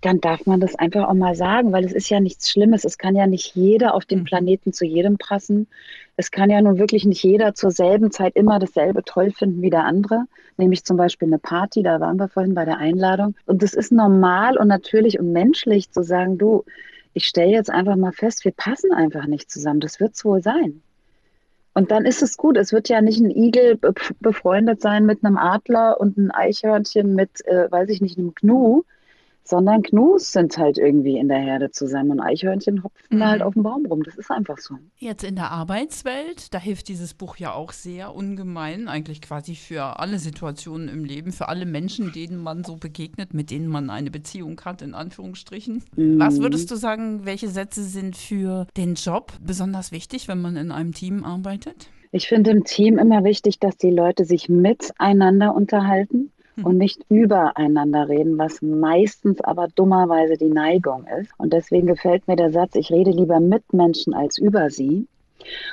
dann 0.00 0.20
darf 0.20 0.46
man 0.46 0.60
das 0.60 0.74
einfach 0.74 1.08
auch 1.08 1.14
mal 1.14 1.34
sagen, 1.34 1.72
weil 1.72 1.84
es 1.84 1.92
ist 1.92 2.08
ja 2.08 2.18
nichts 2.18 2.50
Schlimmes. 2.50 2.84
Es 2.84 2.98
kann 2.98 3.14
ja 3.14 3.26
nicht 3.26 3.54
jeder 3.54 3.94
auf 3.94 4.04
dem 4.04 4.20
mhm. 4.20 4.24
Planeten 4.24 4.72
zu 4.72 4.84
jedem 4.84 5.16
passen. 5.16 5.68
Es 6.16 6.30
kann 6.30 6.50
ja 6.50 6.60
nun 6.60 6.78
wirklich 6.78 7.04
nicht 7.04 7.22
jeder 7.22 7.54
zur 7.54 7.70
selben 7.70 8.10
Zeit 8.10 8.34
immer 8.34 8.58
dasselbe 8.58 9.04
toll 9.04 9.30
finden 9.30 9.62
wie 9.62 9.70
der 9.70 9.84
andere. 9.84 10.24
Nämlich 10.56 10.84
zum 10.84 10.96
Beispiel 10.96 11.28
eine 11.28 11.38
Party, 11.38 11.82
da 11.82 12.00
waren 12.00 12.16
wir 12.16 12.28
vorhin 12.28 12.54
bei 12.54 12.64
der 12.64 12.78
Einladung. 12.78 13.36
Und 13.46 13.62
es 13.62 13.74
ist 13.74 13.92
normal 13.92 14.56
und 14.56 14.68
natürlich 14.68 15.20
und 15.20 15.32
menschlich 15.32 15.90
zu 15.90 16.02
sagen, 16.02 16.38
du, 16.38 16.64
ich 17.12 17.26
stelle 17.26 17.52
jetzt 17.52 17.70
einfach 17.70 17.96
mal 17.96 18.12
fest, 18.12 18.44
wir 18.44 18.52
passen 18.52 18.92
einfach 18.92 19.26
nicht 19.26 19.50
zusammen. 19.50 19.80
Das 19.80 20.00
wird 20.00 20.14
es 20.14 20.24
wohl 20.24 20.42
sein. 20.42 20.82
Und 21.74 21.90
dann 21.90 22.06
ist 22.06 22.22
es 22.22 22.38
gut. 22.38 22.56
Es 22.56 22.72
wird 22.72 22.88
ja 22.88 23.02
nicht 23.02 23.20
ein 23.20 23.30
Igel 23.30 23.78
befreundet 24.20 24.80
sein 24.80 25.06
mit 25.06 25.22
einem 25.22 25.36
Adler 25.36 26.00
und 26.00 26.16
ein 26.16 26.30
Eichhörnchen 26.30 27.14
mit, 27.14 27.46
äh, 27.46 27.70
weiß 27.70 27.90
ich 27.90 28.00
nicht, 28.00 28.18
einem 28.18 28.34
Gnu, 28.34 28.82
sondern 29.48 29.82
Gnus 29.82 30.32
sind 30.32 30.56
halt 30.58 30.78
irgendwie 30.78 31.18
in 31.18 31.28
der 31.28 31.38
Herde 31.38 31.70
zusammen 31.70 32.12
und 32.12 32.20
Eichhörnchen 32.20 32.82
hopfen 32.82 33.16
mhm. 33.16 33.18
da 33.18 33.28
halt 33.28 33.42
auf 33.42 33.54
dem 33.54 33.62
Baum 33.62 33.86
rum. 33.86 34.02
Das 34.02 34.16
ist 34.16 34.30
einfach 34.30 34.58
so. 34.58 34.74
Jetzt 34.96 35.24
in 35.24 35.36
der 35.36 35.50
Arbeitswelt, 35.50 36.52
da 36.52 36.58
hilft 36.58 36.88
dieses 36.88 37.14
Buch 37.14 37.36
ja 37.36 37.52
auch 37.52 37.72
sehr 37.72 38.14
ungemein, 38.14 38.88
eigentlich 38.88 39.22
quasi 39.22 39.54
für 39.54 39.98
alle 40.00 40.18
Situationen 40.18 40.88
im 40.88 41.04
Leben, 41.04 41.32
für 41.32 41.48
alle 41.48 41.66
Menschen, 41.66 42.12
denen 42.12 42.38
man 42.38 42.64
so 42.64 42.76
begegnet, 42.76 43.34
mit 43.34 43.50
denen 43.50 43.68
man 43.68 43.90
eine 43.90 44.10
Beziehung 44.10 44.60
hat, 44.64 44.82
in 44.82 44.94
Anführungsstrichen. 44.94 45.82
Mhm. 45.96 46.18
Was 46.18 46.40
würdest 46.40 46.70
du 46.70 46.76
sagen, 46.76 47.24
welche 47.24 47.48
Sätze 47.48 47.82
sind 47.84 48.16
für 48.16 48.66
den 48.76 48.94
Job 48.94 49.32
besonders 49.44 49.92
wichtig, 49.92 50.28
wenn 50.28 50.40
man 50.40 50.56
in 50.56 50.72
einem 50.72 50.92
Team 50.92 51.24
arbeitet? 51.24 51.88
Ich 52.12 52.28
finde 52.28 52.50
im 52.50 52.64
Team 52.64 52.98
immer 52.98 53.24
wichtig, 53.24 53.58
dass 53.58 53.76
die 53.76 53.90
Leute 53.90 54.24
sich 54.24 54.48
miteinander 54.48 55.54
unterhalten 55.54 56.30
und 56.62 56.78
nicht 56.78 57.04
übereinander 57.08 58.08
reden, 58.08 58.38
was 58.38 58.62
meistens 58.62 59.40
aber 59.40 59.68
dummerweise 59.74 60.36
die 60.36 60.50
Neigung 60.50 61.06
ist. 61.20 61.30
Und 61.38 61.52
deswegen 61.52 61.86
gefällt 61.86 62.26
mir 62.28 62.36
der 62.36 62.52
Satz, 62.52 62.74
ich 62.74 62.90
rede 62.90 63.10
lieber 63.10 63.40
mit 63.40 63.72
Menschen 63.72 64.14
als 64.14 64.38
über 64.38 64.70
sie. 64.70 65.06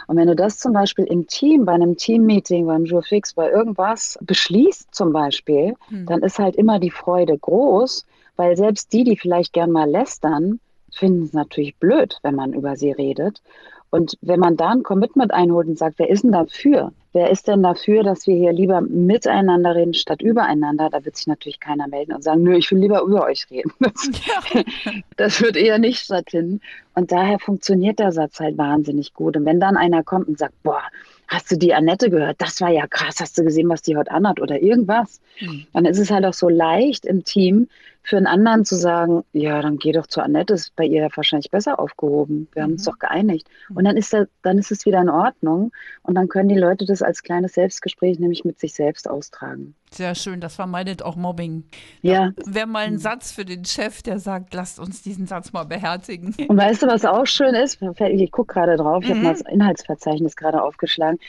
Und 0.07 0.17
wenn 0.17 0.27
du 0.27 0.35
das 0.35 0.59
zum 0.59 0.73
Beispiel 0.73 1.05
im 1.05 1.25
Team, 1.27 1.65
bei 1.65 1.73
einem 1.73 1.97
Teammeeting, 1.97 2.67
beim 2.67 2.85
Jurfix, 2.85 3.33
bei 3.33 3.49
irgendwas 3.49 4.19
beschließt 4.21 4.93
zum 4.93 5.13
Beispiel, 5.13 5.75
hm. 5.87 6.05
dann 6.05 6.21
ist 6.21 6.37
halt 6.37 6.55
immer 6.55 6.79
die 6.79 6.91
Freude 6.91 7.37
groß, 7.37 8.05
Weil 8.35 8.57
selbst 8.57 8.91
die, 8.93 9.03
die 9.03 9.17
vielleicht 9.17 9.53
gern 9.53 9.71
mal 9.71 9.89
lästern, 9.89 10.59
finden 10.91 11.23
es 11.23 11.33
natürlich 11.33 11.75
blöd, 11.77 12.17
wenn 12.23 12.35
man 12.35 12.53
über 12.53 12.75
sie 12.75 12.91
redet. 12.91 13.41
Und 13.93 14.17
wenn 14.21 14.39
man 14.39 14.57
da 14.57 14.69
ein 14.69 14.81
Commitment 14.81 15.31
einholt 15.31 15.67
und 15.67 15.77
sagt, 15.77 15.99
wer 15.99 16.09
ist 16.09 16.23
denn 16.23 16.31
dafür? 16.31 16.91
Wer 17.11 17.29
ist 17.29 17.47
denn 17.47 17.61
dafür, 17.61 18.01
dass 18.01 18.25
wir 18.25 18.35
hier 18.35 18.51
lieber 18.51 18.81
miteinander 18.81 19.75
reden 19.75 19.93
statt 19.93 20.19
übereinander? 20.19 20.89
Da 20.89 21.05
wird 21.05 21.15
sich 21.15 21.27
natürlich 21.27 21.59
keiner 21.59 21.87
melden 21.87 22.11
und 22.11 22.23
sagen, 22.23 22.41
nö, 22.41 22.57
ich 22.57 22.71
will 22.71 22.79
lieber 22.79 23.03
über 23.03 23.23
euch 23.23 23.45
reden. 23.51 23.71
Das, 23.79 24.09
ja. 24.25 24.63
das 25.15 25.41
wird 25.43 25.55
eher 25.57 25.77
nicht 25.77 25.99
stattfinden. 25.99 26.59
Und 26.95 27.11
daher 27.11 27.37
funktioniert 27.37 27.99
der 27.99 28.11
Satz 28.11 28.39
halt 28.39 28.57
wahnsinnig 28.57 29.13
gut. 29.13 29.37
Und 29.37 29.45
wenn 29.45 29.59
dann 29.59 29.77
einer 29.77 30.01
kommt 30.01 30.27
und 30.27 30.39
sagt, 30.39 30.55
boah, 30.63 30.81
hast 31.27 31.51
du 31.51 31.55
die 31.55 31.75
Annette 31.75 32.09
gehört? 32.09 32.37
Das 32.39 32.61
war 32.61 32.71
ja 32.71 32.87
krass. 32.87 33.19
Hast 33.19 33.37
du 33.37 33.43
gesehen, 33.43 33.69
was 33.69 33.83
die 33.83 33.95
heute 33.95 34.09
anhat 34.09 34.41
oder 34.41 34.59
irgendwas? 34.59 35.21
Mhm. 35.39 35.67
Dann 35.73 35.85
ist 35.85 35.99
es 35.99 36.09
halt 36.09 36.25
auch 36.25 36.33
so 36.33 36.49
leicht 36.49 37.05
im 37.05 37.23
Team 37.25 37.67
für 38.03 38.17
einen 38.17 38.27
anderen 38.27 38.65
zu 38.65 38.75
sagen, 38.75 39.23
ja, 39.31 39.61
dann 39.61 39.77
geh 39.77 39.93
doch 39.93 40.07
zu 40.07 40.21
Annette, 40.21 40.53
ist 40.53 40.75
bei 40.75 40.83
ihr 40.85 41.09
wahrscheinlich 41.15 41.49
besser 41.49 41.79
aufgehoben. 41.79 42.49
Wir 42.51 42.61
mhm. 42.61 42.63
haben 42.63 42.71
uns 42.73 42.85
mhm. 42.85 42.91
doch 42.91 42.99
geeinigt. 42.99 43.47
Mhm. 43.69 43.77
Und 43.77 43.85
dann 43.85 43.97
ist, 43.97 44.11
der, 44.11 44.27
dann 44.41 44.57
ist 44.57 44.71
es 44.71 44.85
wieder 44.85 45.01
in 45.01 45.09
Ordnung 45.09 45.71
und 46.01 46.15
dann 46.15 46.27
können 46.27 46.49
die 46.49 46.57
Leute 46.57 46.85
das 46.85 47.01
als 47.01 47.23
kleines 47.23 47.53
Selbstgespräch 47.53 48.19
nämlich 48.19 48.43
mit 48.43 48.59
sich 48.59 48.73
selbst 48.73 49.09
austragen. 49.09 49.75
Sehr 49.91 50.15
schön, 50.15 50.41
das 50.41 50.55
vermeidet 50.55 51.03
auch 51.03 51.15
Mobbing. 51.15 51.63
Ja. 52.01 52.31
Wäre 52.45 52.67
mal 52.67 52.85
ein. 52.85 52.97
Satz 52.97 53.31
für 53.31 53.45
den 53.45 53.65
Chef, 53.65 54.01
der 54.01 54.19
sagt, 54.19 54.53
lasst 54.53 54.79
uns 54.79 55.01
diesen 55.01 55.27
Satz 55.27 55.53
mal 55.53 55.65
beherzigen. 55.65 56.35
Und 56.47 56.57
weißt 56.57 56.83
du, 56.83 56.87
was 56.87 57.05
auch 57.05 57.25
schön 57.25 57.53
ist? 57.53 57.79
Ich 57.81 58.31
gucke 58.31 58.53
gerade 58.53 58.75
drauf, 58.75 59.03
ich 59.03 59.09
mhm. 59.09 59.15
habe 59.15 59.23
mal 59.23 59.33
das 59.33 59.41
Inhaltsverzeichnis 59.41 60.35
gerade 60.35 60.61
aufgeschlagen 60.61 61.19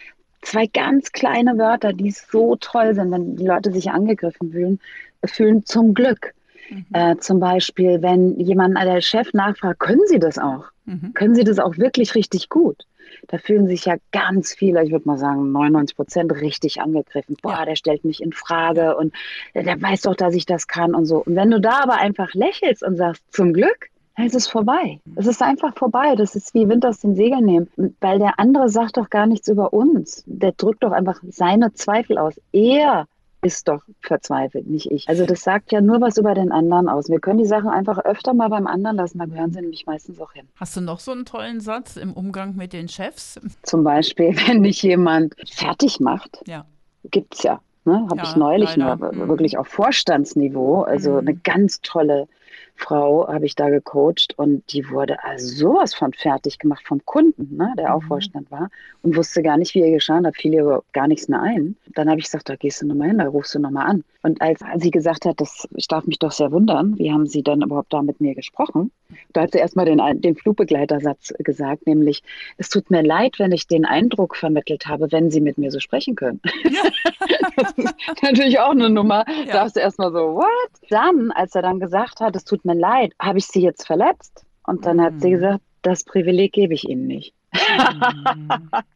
zwei 0.44 0.66
ganz 0.66 1.10
kleine 1.12 1.56
Wörter, 1.58 1.92
die 1.92 2.10
so 2.10 2.56
toll 2.56 2.94
sind, 2.94 3.10
wenn 3.10 3.36
die 3.36 3.46
Leute 3.46 3.72
sich 3.72 3.90
angegriffen 3.90 4.52
fühlen, 4.52 4.80
fühlen 5.24 5.64
zum 5.64 5.94
Glück. 5.94 6.34
Mhm. 6.70 6.86
Äh, 6.92 7.16
zum 7.18 7.40
Beispiel, 7.40 8.02
wenn 8.02 8.38
jemand, 8.38 8.76
der 8.76 9.00
Chef 9.00 9.32
nachfragt, 9.32 9.80
können 9.80 10.06
Sie 10.06 10.18
das 10.18 10.38
auch? 10.38 10.64
Mhm. 10.84 11.12
Können 11.14 11.34
Sie 11.34 11.44
das 11.44 11.58
auch 11.58 11.78
wirklich 11.78 12.14
richtig 12.14 12.48
gut? 12.48 12.84
Da 13.28 13.38
fühlen 13.38 13.66
sich 13.66 13.84
ja 13.86 13.96
ganz 14.12 14.54
viele, 14.54 14.84
ich 14.84 14.90
würde 14.90 15.06
mal 15.06 15.18
sagen 15.18 15.52
99 15.52 15.96
Prozent, 15.96 16.32
richtig 16.32 16.80
angegriffen. 16.80 17.36
Boah, 17.42 17.52
ja. 17.52 17.64
der 17.64 17.76
stellt 17.76 18.04
mich 18.04 18.22
in 18.22 18.32
Frage 18.32 18.96
und 18.96 19.14
der 19.54 19.80
weiß 19.80 20.02
doch, 20.02 20.14
dass 20.14 20.34
ich 20.34 20.46
das 20.46 20.66
kann 20.66 20.94
und 20.94 21.06
so. 21.06 21.24
Und 21.24 21.36
wenn 21.36 21.50
du 21.50 21.60
da 21.60 21.82
aber 21.82 21.96
einfach 21.96 22.32
lächelst 22.34 22.82
und 22.82 22.96
sagst, 22.96 23.22
zum 23.32 23.52
Glück, 23.52 23.88
dann 24.16 24.26
ist 24.26 24.34
es 24.34 24.46
vorbei. 24.46 25.00
Es 25.16 25.26
ist 25.26 25.42
einfach 25.42 25.76
vorbei. 25.76 26.14
Das 26.14 26.36
ist 26.36 26.54
wie 26.54 26.68
Wind 26.68 26.86
aus 26.86 27.00
den 27.00 27.16
Segeln 27.16 27.44
nehmen. 27.44 27.68
Weil 28.00 28.20
der 28.20 28.38
andere 28.38 28.68
sagt 28.68 28.96
doch 28.96 29.10
gar 29.10 29.26
nichts 29.26 29.48
über 29.48 29.72
uns. 29.72 30.22
Der 30.26 30.52
drückt 30.52 30.84
doch 30.84 30.92
einfach 30.92 31.20
seine 31.28 31.72
Zweifel 31.72 32.18
aus. 32.18 32.40
Er 32.52 33.06
ist 33.44 33.68
doch 33.68 33.82
verzweifelt, 34.00 34.66
nicht 34.66 34.90
ich. 34.90 35.08
Also 35.08 35.26
das 35.26 35.42
sagt 35.42 35.70
ja 35.70 35.80
nur 35.80 36.00
was 36.00 36.16
über 36.16 36.34
den 36.34 36.50
anderen 36.50 36.88
aus. 36.88 37.08
Wir 37.08 37.20
können 37.20 37.38
die 37.38 37.44
Sachen 37.44 37.68
einfach 37.68 37.98
öfter 37.98 38.32
mal 38.32 38.48
beim 38.48 38.66
anderen 38.66 38.96
lassen, 38.96 39.18
da 39.18 39.26
gehören 39.26 39.52
sie 39.52 39.60
nämlich 39.60 39.86
meistens 39.86 40.20
auch 40.20 40.32
hin. 40.32 40.48
Hast 40.56 40.76
du 40.76 40.80
noch 40.80 40.98
so 40.98 41.12
einen 41.12 41.26
tollen 41.26 41.60
Satz 41.60 41.96
im 41.96 42.14
Umgang 42.14 42.56
mit 42.56 42.72
den 42.72 42.88
Chefs? 42.88 43.38
Zum 43.62 43.84
Beispiel, 43.84 44.34
wenn 44.46 44.62
dich 44.62 44.82
jemand 44.82 45.34
fertig 45.46 46.00
macht, 46.00 46.42
ja. 46.46 46.64
gibt 47.10 47.34
es 47.34 47.42
ja. 47.42 47.60
Ne? 47.84 48.06
Habe 48.08 48.16
ja, 48.16 48.22
ich 48.22 48.36
neulich 48.36 48.76
nur, 48.78 48.96
mhm. 48.96 49.28
wirklich 49.28 49.58
auf 49.58 49.68
Vorstandsniveau, 49.68 50.82
also 50.82 51.12
mhm. 51.12 51.18
eine 51.18 51.34
ganz 51.34 51.80
tolle 51.82 52.28
Frau 52.76 53.28
habe 53.28 53.46
ich 53.46 53.54
da 53.54 53.70
gecoacht 53.70 54.34
und 54.36 54.62
die 54.72 54.88
wurde 54.90 55.22
also 55.22 55.46
sowas 55.46 55.94
von 55.94 56.12
fertig 56.12 56.58
gemacht 56.58 56.86
vom 56.86 57.04
Kunden, 57.04 57.56
ne, 57.56 57.72
der 57.78 57.94
auch 57.94 58.02
mhm. 58.02 58.08
Vorstand 58.08 58.50
war 58.50 58.70
und 59.02 59.16
wusste 59.16 59.42
gar 59.42 59.56
nicht, 59.56 59.74
wie 59.74 59.80
ihr 59.80 59.92
geschah, 59.92 60.20
da 60.20 60.32
fiel 60.32 60.54
ihr 60.54 60.82
gar 60.92 61.06
nichts 61.06 61.28
mehr 61.28 61.40
ein. 61.40 61.76
Dann 61.94 62.10
habe 62.10 62.18
ich 62.18 62.26
gesagt, 62.26 62.48
da 62.48 62.56
gehst 62.56 62.82
du 62.82 62.86
nochmal 62.86 63.08
hin, 63.08 63.18
da 63.18 63.28
rufst 63.28 63.54
du 63.54 63.58
nochmal 63.58 63.86
an. 63.86 64.04
Und 64.24 64.40
als 64.40 64.60
sie 64.76 64.90
gesagt 64.90 65.26
hat, 65.26 65.38
das, 65.40 65.68
ich 65.74 65.86
darf 65.86 66.06
mich 66.06 66.18
doch 66.18 66.32
sehr 66.32 66.50
wundern, 66.50 66.98
wie 66.98 67.12
haben 67.12 67.26
Sie 67.26 67.42
dann 67.42 67.60
überhaupt 67.60 67.92
da 67.92 68.00
mit 68.00 68.22
mir 68.22 68.34
gesprochen? 68.34 68.90
Da 69.34 69.42
hat 69.42 69.52
sie 69.52 69.58
erstmal 69.58 69.84
den, 69.84 70.00
den 70.22 70.34
Flugbegleitersatz 70.34 71.34
gesagt, 71.40 71.86
nämlich, 71.86 72.22
es 72.56 72.70
tut 72.70 72.90
mir 72.90 73.02
leid, 73.02 73.38
wenn 73.38 73.52
ich 73.52 73.66
den 73.66 73.84
Eindruck 73.84 74.34
vermittelt 74.34 74.86
habe, 74.86 75.12
wenn 75.12 75.30
Sie 75.30 75.42
mit 75.42 75.58
mir 75.58 75.70
so 75.70 75.78
sprechen 75.78 76.16
können. 76.16 76.40
Ja. 76.64 76.82
das 77.56 77.72
ist 77.76 78.22
natürlich 78.22 78.58
auch 78.58 78.70
eine 78.70 78.88
Nummer. 78.88 79.26
Ja. 79.46 79.52
Da 79.52 79.60
hast 79.64 79.76
du 79.76 79.80
erstmal 79.80 80.10
so, 80.10 80.36
what? 80.36 80.70
Dann, 80.88 81.30
als 81.30 81.54
er 81.54 81.60
dann 81.60 81.78
gesagt 81.78 82.20
hat, 82.20 82.34
es 82.44 82.50
tut 82.50 82.64
mir 82.64 82.74
leid, 82.74 83.12
habe 83.18 83.38
ich 83.38 83.46
Sie 83.46 83.62
jetzt 83.62 83.86
verletzt? 83.86 84.44
Und 84.66 84.86
dann 84.86 84.98
mhm. 84.98 85.02
hat 85.02 85.20
sie 85.20 85.28
mhm. 85.28 85.32
gesagt, 85.32 85.60
das 85.82 86.04
Privileg 86.04 86.52
gebe 86.52 86.74
ich 86.74 86.88
Ihnen 86.88 87.06
nicht. 87.06 87.34
Mhm. 87.52 88.70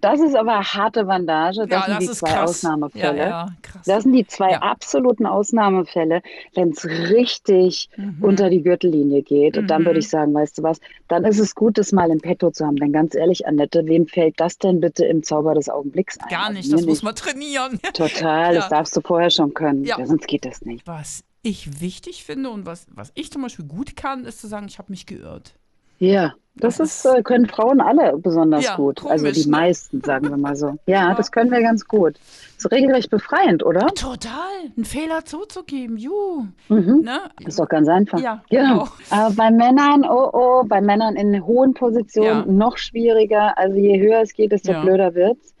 Das 0.00 0.20
ist 0.20 0.36
aber 0.36 0.62
harte 0.62 1.06
Bandage. 1.06 1.66
Das 1.66 1.70
ja, 1.70 1.82
sind 1.86 1.96
das 1.96 2.06
die 2.06 2.12
zwei 2.12 2.30
krass. 2.30 2.50
Ausnahmefälle. 2.50 3.18
Ja, 3.18 3.28
ja, 3.28 3.48
das 3.86 4.04
sind 4.04 4.12
die 4.12 4.24
zwei 4.24 4.56
absoluten 4.56 5.26
Ausnahmefälle, 5.26 6.22
wenn 6.54 6.70
es 6.70 6.84
richtig 6.84 7.88
mhm. 7.96 8.18
unter 8.22 8.50
die 8.50 8.62
Gürtellinie 8.62 9.22
geht. 9.22 9.58
Und 9.58 9.66
dann 9.66 9.84
würde 9.84 9.98
ich 9.98 10.06
mhm. 10.06 10.10
sagen, 10.10 10.34
weißt 10.34 10.58
du 10.58 10.62
was, 10.62 10.78
dann 11.08 11.24
ist 11.24 11.40
es 11.40 11.56
gut, 11.56 11.76
das 11.76 11.90
mal 11.90 12.08
im 12.10 12.20
Petto 12.20 12.52
zu 12.52 12.64
haben. 12.64 12.76
Denn 12.76 12.92
ganz 12.92 13.16
ehrlich, 13.16 13.48
Annette, 13.48 13.84
wem 13.86 14.06
fällt 14.06 14.38
das 14.38 14.58
denn 14.58 14.80
bitte 14.80 15.04
im 15.06 15.24
Zauber 15.24 15.54
des 15.54 15.68
Augenblicks 15.68 16.18
ein? 16.20 16.28
Gar 16.28 16.52
nicht, 16.52 16.72
das 16.72 16.86
muss 16.86 17.02
man 17.02 17.16
trainieren. 17.16 17.80
Total, 17.94 18.54
das 18.54 18.68
darfst 18.68 18.96
du 18.96 19.00
vorher 19.00 19.30
schon 19.30 19.54
können. 19.54 19.84
Sonst 20.04 20.28
geht 20.28 20.44
das 20.44 20.62
nicht. 20.62 20.86
Was 20.86 21.24
ich 21.48 21.80
wichtig 21.80 22.24
finde 22.24 22.50
und 22.50 22.66
was, 22.66 22.86
was 22.94 23.10
ich 23.14 23.30
zum 23.32 23.42
Beispiel 23.42 23.64
gut 23.64 23.96
kann, 23.96 24.24
ist 24.24 24.40
zu 24.40 24.46
sagen, 24.46 24.66
ich 24.68 24.78
habe 24.78 24.90
mich 24.90 25.06
geirrt. 25.06 25.54
Ja, 25.98 26.34
das, 26.54 26.78
das 26.78 27.04
ist, 27.04 27.06
äh, 27.06 27.22
können 27.22 27.46
Frauen 27.46 27.80
alle 27.80 28.16
besonders 28.18 28.64
ja, 28.64 28.76
gut. 28.76 28.98
Also 28.98 29.08
komisch, 29.08 29.24
also 29.24 29.42
die 29.42 29.50
ne? 29.50 29.56
meisten, 29.56 30.02
sagen 30.02 30.28
wir 30.28 30.36
mal 30.36 30.56
so. 30.56 30.76
Ja, 30.86 31.08
ja, 31.08 31.14
das 31.14 31.32
können 31.32 31.50
wir 31.50 31.60
ganz 31.60 31.86
gut. 31.86 32.16
Ist 32.56 32.70
regelrecht 32.70 33.10
befreiend, 33.10 33.64
oder? 33.64 33.86
Total. 33.88 34.32
Einen 34.76 34.84
Fehler 34.84 35.24
zuzugeben. 35.24 35.96
Juhu. 35.96 36.46
Mhm. 36.68 37.02
Ne? 37.04 37.20
Ist 37.46 37.58
doch 37.58 37.68
ganz 37.68 37.88
einfach. 37.88 38.20
Ja, 38.20 38.42
genau. 38.48 38.84
genau. 38.84 38.88
Aber 39.10 39.34
bei 39.34 39.50
Männern, 39.50 40.04
oh 40.04 40.30
oh, 40.32 40.64
bei 40.64 40.80
Männern 40.80 41.16
in 41.16 41.44
hohen 41.44 41.74
Positionen 41.74 42.46
ja. 42.46 42.52
noch 42.52 42.76
schwieriger. 42.76 43.56
Also 43.56 43.76
je 43.76 44.00
höher 44.00 44.22
es 44.22 44.34
geht, 44.34 44.52
desto 44.52 44.80
blöder 44.80 45.14
wird 45.14 45.38
es 45.42 45.54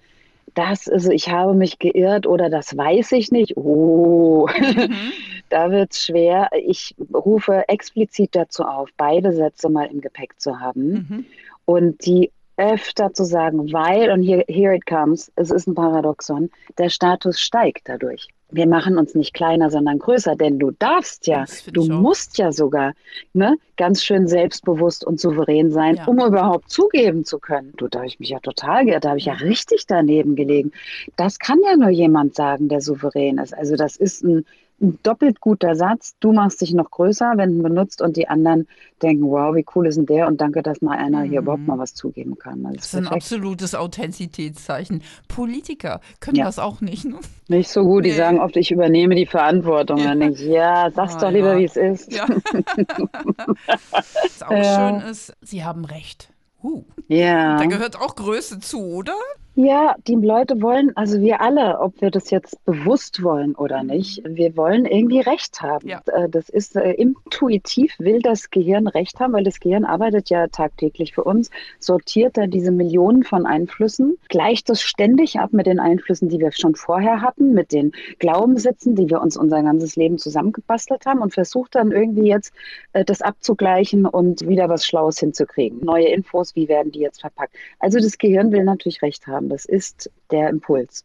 das, 0.58 0.88
also 0.88 1.12
ich 1.12 1.28
habe 1.28 1.54
mich 1.54 1.78
geirrt 1.78 2.26
oder 2.26 2.50
das 2.50 2.76
weiß 2.76 3.12
ich 3.12 3.30
nicht. 3.30 3.56
Oh, 3.56 4.48
mhm. 4.48 4.90
da 5.50 5.70
wird 5.70 5.92
es 5.92 6.04
schwer. 6.04 6.50
Ich 6.52 6.94
rufe 7.12 7.68
explizit 7.68 8.30
dazu 8.34 8.64
auf, 8.64 8.90
beide 8.96 9.32
Sätze 9.32 9.68
mal 9.68 9.86
im 9.86 10.00
Gepäck 10.00 10.40
zu 10.40 10.60
haben 10.60 10.90
mhm. 10.90 11.26
und 11.64 12.06
die 12.06 12.30
öfter 12.56 13.12
zu 13.12 13.24
sagen, 13.24 13.72
weil, 13.72 14.10
und 14.10 14.22
hier, 14.22 14.44
here 14.48 14.74
it 14.74 14.84
comes, 14.84 15.30
es 15.36 15.52
ist 15.52 15.68
ein 15.68 15.74
Paradoxon, 15.74 16.50
der 16.76 16.88
Status 16.88 17.38
steigt 17.38 17.88
dadurch 17.88 18.28
wir 18.50 18.66
machen 18.66 18.96
uns 18.96 19.14
nicht 19.14 19.34
kleiner, 19.34 19.70
sondern 19.70 19.98
größer, 19.98 20.34
denn 20.34 20.58
du 20.58 20.70
darfst 20.70 21.26
ja, 21.26 21.44
du 21.72 21.84
musst 21.84 22.38
ja 22.38 22.50
sogar 22.50 22.94
ne, 23.34 23.56
ganz 23.76 24.02
schön 24.02 24.26
selbstbewusst 24.26 25.04
und 25.04 25.20
souverän 25.20 25.70
sein, 25.70 25.96
ja. 25.96 26.06
um 26.06 26.18
überhaupt 26.18 26.70
zugeben 26.70 27.24
zu 27.24 27.38
können. 27.38 27.72
Du, 27.76 27.88
da 27.88 27.98
habe 27.98 28.08
ich 28.08 28.20
mich 28.20 28.30
ja 28.30 28.40
total 28.40 28.86
geirrt, 28.86 29.04
da 29.04 29.10
habe 29.10 29.18
ich 29.18 29.26
ja 29.26 29.34
richtig 29.34 29.86
daneben 29.86 30.34
gelegen. 30.34 30.72
Das 31.16 31.38
kann 31.38 31.58
ja 31.64 31.76
nur 31.76 31.90
jemand 31.90 32.34
sagen, 32.34 32.68
der 32.68 32.80
souverän 32.80 33.38
ist. 33.38 33.52
Also 33.54 33.76
das 33.76 33.96
ist 33.96 34.24
ein 34.24 34.46
ein 34.80 34.98
doppelt 35.02 35.40
guter 35.40 35.74
Satz. 35.74 36.14
Du 36.20 36.32
machst 36.32 36.60
dich 36.60 36.72
noch 36.72 36.90
größer, 36.90 37.32
wenn 37.36 37.56
du 37.56 37.62
benutzt 37.64 38.00
und 38.00 38.16
die 38.16 38.28
anderen 38.28 38.68
denken, 39.02 39.24
wow, 39.24 39.54
wie 39.54 39.64
cool 39.74 39.86
ist 39.86 39.96
denn 39.96 40.06
der? 40.06 40.26
Und 40.26 40.40
danke, 40.40 40.62
dass 40.62 40.80
mal 40.80 40.96
einer 40.96 41.22
hier 41.22 41.40
überhaupt 41.40 41.62
mhm. 41.62 41.68
mal 41.68 41.78
was 41.78 41.94
zugeben 41.94 42.38
kann. 42.38 42.62
Das, 42.62 42.74
das 42.74 42.86
ist, 42.86 42.94
ein 42.94 43.08
absolutes 43.08 43.74
Authentizitätszeichen. 43.74 45.02
Politiker 45.28 46.00
können 46.20 46.36
ja. 46.36 46.44
das 46.44 46.58
auch 46.58 46.80
nicht. 46.80 47.04
Ne? 47.04 47.18
Nicht 47.48 47.70
so 47.70 47.84
gut. 47.84 48.02
Nee. 48.02 48.10
Die 48.10 48.14
sagen 48.14 48.40
oft, 48.40 48.56
ich 48.56 48.70
übernehme 48.70 49.14
die 49.14 49.26
Verantwortung. 49.26 49.98
Ja. 49.98 50.08
Dann 50.08 50.20
denke 50.20 50.42
ich, 50.42 50.48
ja, 50.48 50.90
sag's 50.90 51.16
ah, 51.16 51.20
doch 51.20 51.30
lieber, 51.30 51.54
ja. 51.54 51.58
wie 51.58 51.64
es 51.64 51.76
ist. 51.76 52.12
Ja. 52.12 52.26
Was 53.66 54.42
auch 54.42 54.50
schön 54.50 55.10
ist, 55.10 55.32
Sie 55.40 55.64
haben 55.64 55.84
recht. 55.84 56.30
Uh. 56.62 56.84
Ja. 57.06 57.56
Da 57.56 57.66
gehört 57.66 57.96
auch 57.96 58.16
Größe 58.16 58.60
zu, 58.60 58.80
oder? 58.80 59.14
Ja, 59.60 59.96
die 60.06 60.14
Leute 60.14 60.62
wollen, 60.62 60.96
also 60.96 61.20
wir 61.20 61.40
alle, 61.40 61.80
ob 61.80 62.00
wir 62.00 62.12
das 62.12 62.30
jetzt 62.30 62.64
bewusst 62.64 63.24
wollen 63.24 63.56
oder 63.56 63.82
nicht, 63.82 64.22
wir 64.24 64.56
wollen 64.56 64.86
irgendwie 64.86 65.18
Recht 65.18 65.60
haben. 65.60 65.88
Ja. 65.88 66.00
Äh, 66.06 66.28
das 66.28 66.48
ist 66.48 66.76
äh, 66.76 66.92
intuitiv, 66.92 67.92
will 67.98 68.20
das 68.20 68.50
Gehirn 68.50 68.86
Recht 68.86 69.18
haben, 69.18 69.32
weil 69.32 69.42
das 69.42 69.58
Gehirn 69.58 69.84
arbeitet 69.84 70.30
ja 70.30 70.46
tagtäglich 70.46 71.12
für 71.12 71.24
uns, 71.24 71.50
sortiert 71.80 72.36
da 72.36 72.46
diese 72.46 72.70
Millionen 72.70 73.24
von 73.24 73.46
Einflüssen, 73.46 74.16
gleicht 74.28 74.68
das 74.68 74.80
ständig 74.80 75.40
ab 75.40 75.52
mit 75.52 75.66
den 75.66 75.80
Einflüssen, 75.80 76.28
die 76.28 76.38
wir 76.38 76.52
schon 76.52 76.76
vorher 76.76 77.20
hatten, 77.20 77.52
mit 77.52 77.72
den 77.72 77.90
Glaubenssätzen, 78.20 78.94
die 78.94 79.10
wir 79.10 79.20
uns 79.20 79.36
unser 79.36 79.60
ganzes 79.64 79.96
Leben 79.96 80.18
zusammengebastelt 80.18 81.04
haben 81.04 81.18
und 81.18 81.34
versucht 81.34 81.74
dann 81.74 81.90
irgendwie 81.90 82.28
jetzt 82.28 82.54
äh, 82.92 83.04
das 83.04 83.22
abzugleichen 83.22 84.06
und 84.06 84.46
wieder 84.46 84.68
was 84.68 84.86
Schlaues 84.86 85.18
hinzukriegen. 85.18 85.80
Neue 85.80 86.06
Infos, 86.06 86.54
wie 86.54 86.68
werden 86.68 86.92
die 86.92 87.00
jetzt 87.00 87.22
verpackt? 87.22 87.56
Also 87.80 87.98
das 87.98 88.18
Gehirn 88.18 88.52
will 88.52 88.62
natürlich 88.62 89.02
Recht 89.02 89.26
haben. 89.26 89.47
Das 89.48 89.64
ist 89.64 90.10
der 90.30 90.48
Impuls. 90.48 91.04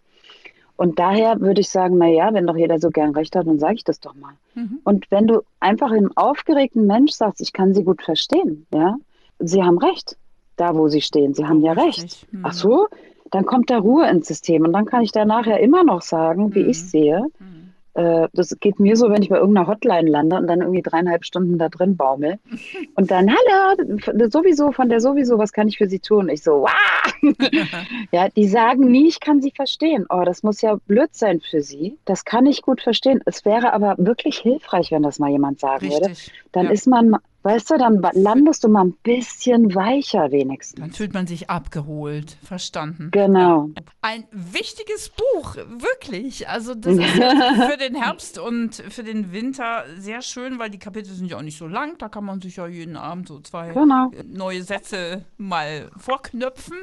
Und 0.76 1.00
daher 1.00 1.40
würde 1.40 1.62
ich 1.62 1.70
sagen, 1.70 1.98
na 1.98 2.08
ja, 2.08 2.34
wenn 2.34 2.48
doch 2.48 2.58
jeder 2.58 2.80
so 2.80 2.90
gern 2.90 3.12
recht 3.12 3.36
hat, 3.36 3.48
dann 3.48 3.60
sage 3.60 3.76
ich 3.76 3.84
das 3.84 4.00
doch 4.00 4.16
mal. 4.16 4.34
Mhm. 4.56 4.80
Und 4.84 5.10
wenn 5.12 5.28
du 5.28 5.42
einfach 5.60 5.92
einem 5.92 6.12
aufgeregten 6.16 6.88
Mensch 6.88 7.12
sagst, 7.12 7.42
ich 7.42 7.54
kann 7.54 7.74
sie 7.74 7.84
gut 7.84 8.02
verstehen, 8.02 8.66
ja, 8.74 8.98
sie 9.40 9.64
haben 9.64 9.78
recht, 9.78 10.18
da 10.56 10.76
wo 10.76 10.88
sie 10.88 11.02
stehen, 11.02 11.34
sie 11.34 11.46
haben 11.46 11.62
ja 11.62 11.74
recht. 11.74 12.28
Mhm. 12.32 12.42
Ach 12.44 12.54
so, 12.54 12.88
dann 13.30 13.46
kommt 13.46 13.70
da 13.70 13.78
Ruhe 13.78 14.10
ins 14.10 14.28
System 14.28 14.66
und 14.66 14.74
dann 14.74 14.86
kann 14.86 15.04
ich 15.04 15.12
da 15.12 15.26
nachher 15.26 15.60
immer 15.60 15.84
noch 15.84 16.02
sagen, 16.02 16.54
wie 16.56 16.64
mhm. 16.64 16.70
ich 16.70 16.84
sehe. 16.84 17.22
Mhm. 17.40 17.53
Äh, 17.96 18.28
das 18.34 18.58
geht 18.60 18.80
mir 18.80 18.96
so, 18.96 19.10
wenn 19.10 19.22
ich 19.22 19.30
bei 19.30 19.38
irgendeiner 19.38 19.68
Hotline 19.68 20.10
lande 20.10 20.38
und 20.38 20.48
dann 20.48 20.62
irgendwie 20.62 20.82
dreieinhalb 20.82 21.26
Stunden 21.26 21.58
da 21.58 21.70
drin 21.70 21.96
baumel. 21.96 22.40
Und 22.96 23.12
dann, 23.12 23.30
hallo, 23.30 24.30
sowieso, 24.30 24.72
von 24.72 24.90
der 24.90 25.00
sowieso, 25.00 25.38
was 25.38 25.52
kann 25.52 25.68
ich 25.68 25.78
für 25.78 25.88
Sie 25.88 26.00
tun? 26.00 26.30
Ich 26.30 26.44
so, 26.44 26.62
wow! 26.62 27.14
ja, 28.12 28.30
die 28.30 28.48
sagen 28.48 28.92
nie, 28.92 29.08
ich 29.08 29.20
kann 29.20 29.42
Sie 29.42 29.52
verstehen. 29.52 30.06
Oh, 30.10 30.24
das 30.26 30.44
muss 30.44 30.62
ja 30.62 30.76
blöd 30.88 31.10
sein 31.14 31.42
für 31.42 31.62
Sie. 31.62 31.98
Das 32.06 32.26
kann 32.26 32.46
ich 32.46 32.62
gut 32.62 32.82
verstehen. 32.82 33.22
Es 33.26 33.46
wäre 33.46 33.74
aber 33.74 33.96
wirklich 33.98 34.38
hilfreich, 34.38 34.92
wenn 34.92 35.04
das 35.04 35.20
mal 35.20 35.30
jemand 35.30 35.60
sagen 35.60 35.88
Richtig. 35.88 36.02
würde. 36.02 36.16
Dann 36.52 36.66
ja. 36.66 36.72
ist 36.72 36.88
man 36.88 37.16
Weißt 37.44 37.70
du, 37.70 37.78
dann 37.78 38.02
landest 38.14 38.64
du 38.64 38.70
mal 38.70 38.86
ein 38.86 38.94
bisschen 39.04 39.76
weicher 39.76 40.32
wenigstens. 40.32 40.80
Dann 40.80 40.92
fühlt 40.92 41.14
man 41.14 41.28
sich 41.28 41.50
abgeholt, 41.50 42.38
verstanden. 42.42 43.10
Genau. 43.12 43.70
Ein 44.02 44.24
wichtiges 44.32 45.10
Buch, 45.10 45.56
wirklich. 45.56 46.48
Also 46.48 46.74
das 46.74 46.96
ist 46.96 47.04
für 47.70 47.78
den 47.78 47.96
Herbst 47.96 48.40
und 48.40 48.76
für 48.76 49.04
den 49.04 49.34
Winter 49.34 49.84
sehr 49.98 50.22
schön, 50.22 50.58
weil 50.58 50.70
die 50.70 50.80
Kapitel 50.80 51.14
sind 51.14 51.30
ja 51.30 51.38
auch 51.38 51.42
nicht 51.42 51.58
so 51.58 51.68
lang. 51.68 51.98
Da 51.98 52.08
kann 52.08 52.24
man 52.24 52.42
sich 52.42 52.56
ja 52.56 52.68
jeden 52.68 52.96
Abend 52.96 53.28
so 53.28 53.42
zwei 53.42 53.74
genau. 53.74 54.12
neue 54.26 54.64
Sätze 54.64 55.26
mal 55.38 55.92
vorknöpfen. 55.98 56.78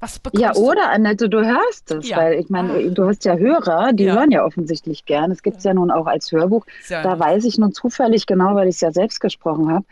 Was 0.00 0.20
ja, 0.34 0.54
oder 0.54 0.90
Annette, 0.90 1.28
du 1.28 1.42
hörst 1.44 1.90
es, 1.90 2.08
ja. 2.08 2.18
weil 2.18 2.34
ich 2.34 2.50
meine, 2.50 2.90
du 2.90 3.06
hast 3.06 3.24
ja 3.24 3.36
Hörer, 3.36 3.94
die 3.94 4.04
ja. 4.04 4.14
hören 4.14 4.30
ja 4.30 4.44
offensichtlich 4.44 5.06
gern. 5.06 5.30
Es 5.30 5.42
gibt 5.42 5.58
es 5.58 5.64
ja. 5.64 5.70
ja 5.70 5.74
nun 5.74 5.90
auch 5.90 6.06
als 6.06 6.30
Hörbuch. 6.32 6.66
Da 6.88 7.18
weiß 7.18 7.44
ich 7.44 7.56
nun 7.56 7.72
zufällig 7.72 8.26
genau, 8.26 8.54
weil 8.54 8.68
ich 8.68 8.74
es 8.74 8.80
ja 8.82 8.92
selbst 8.92 9.20
gesprochen 9.20 9.72
habe, 9.72 9.85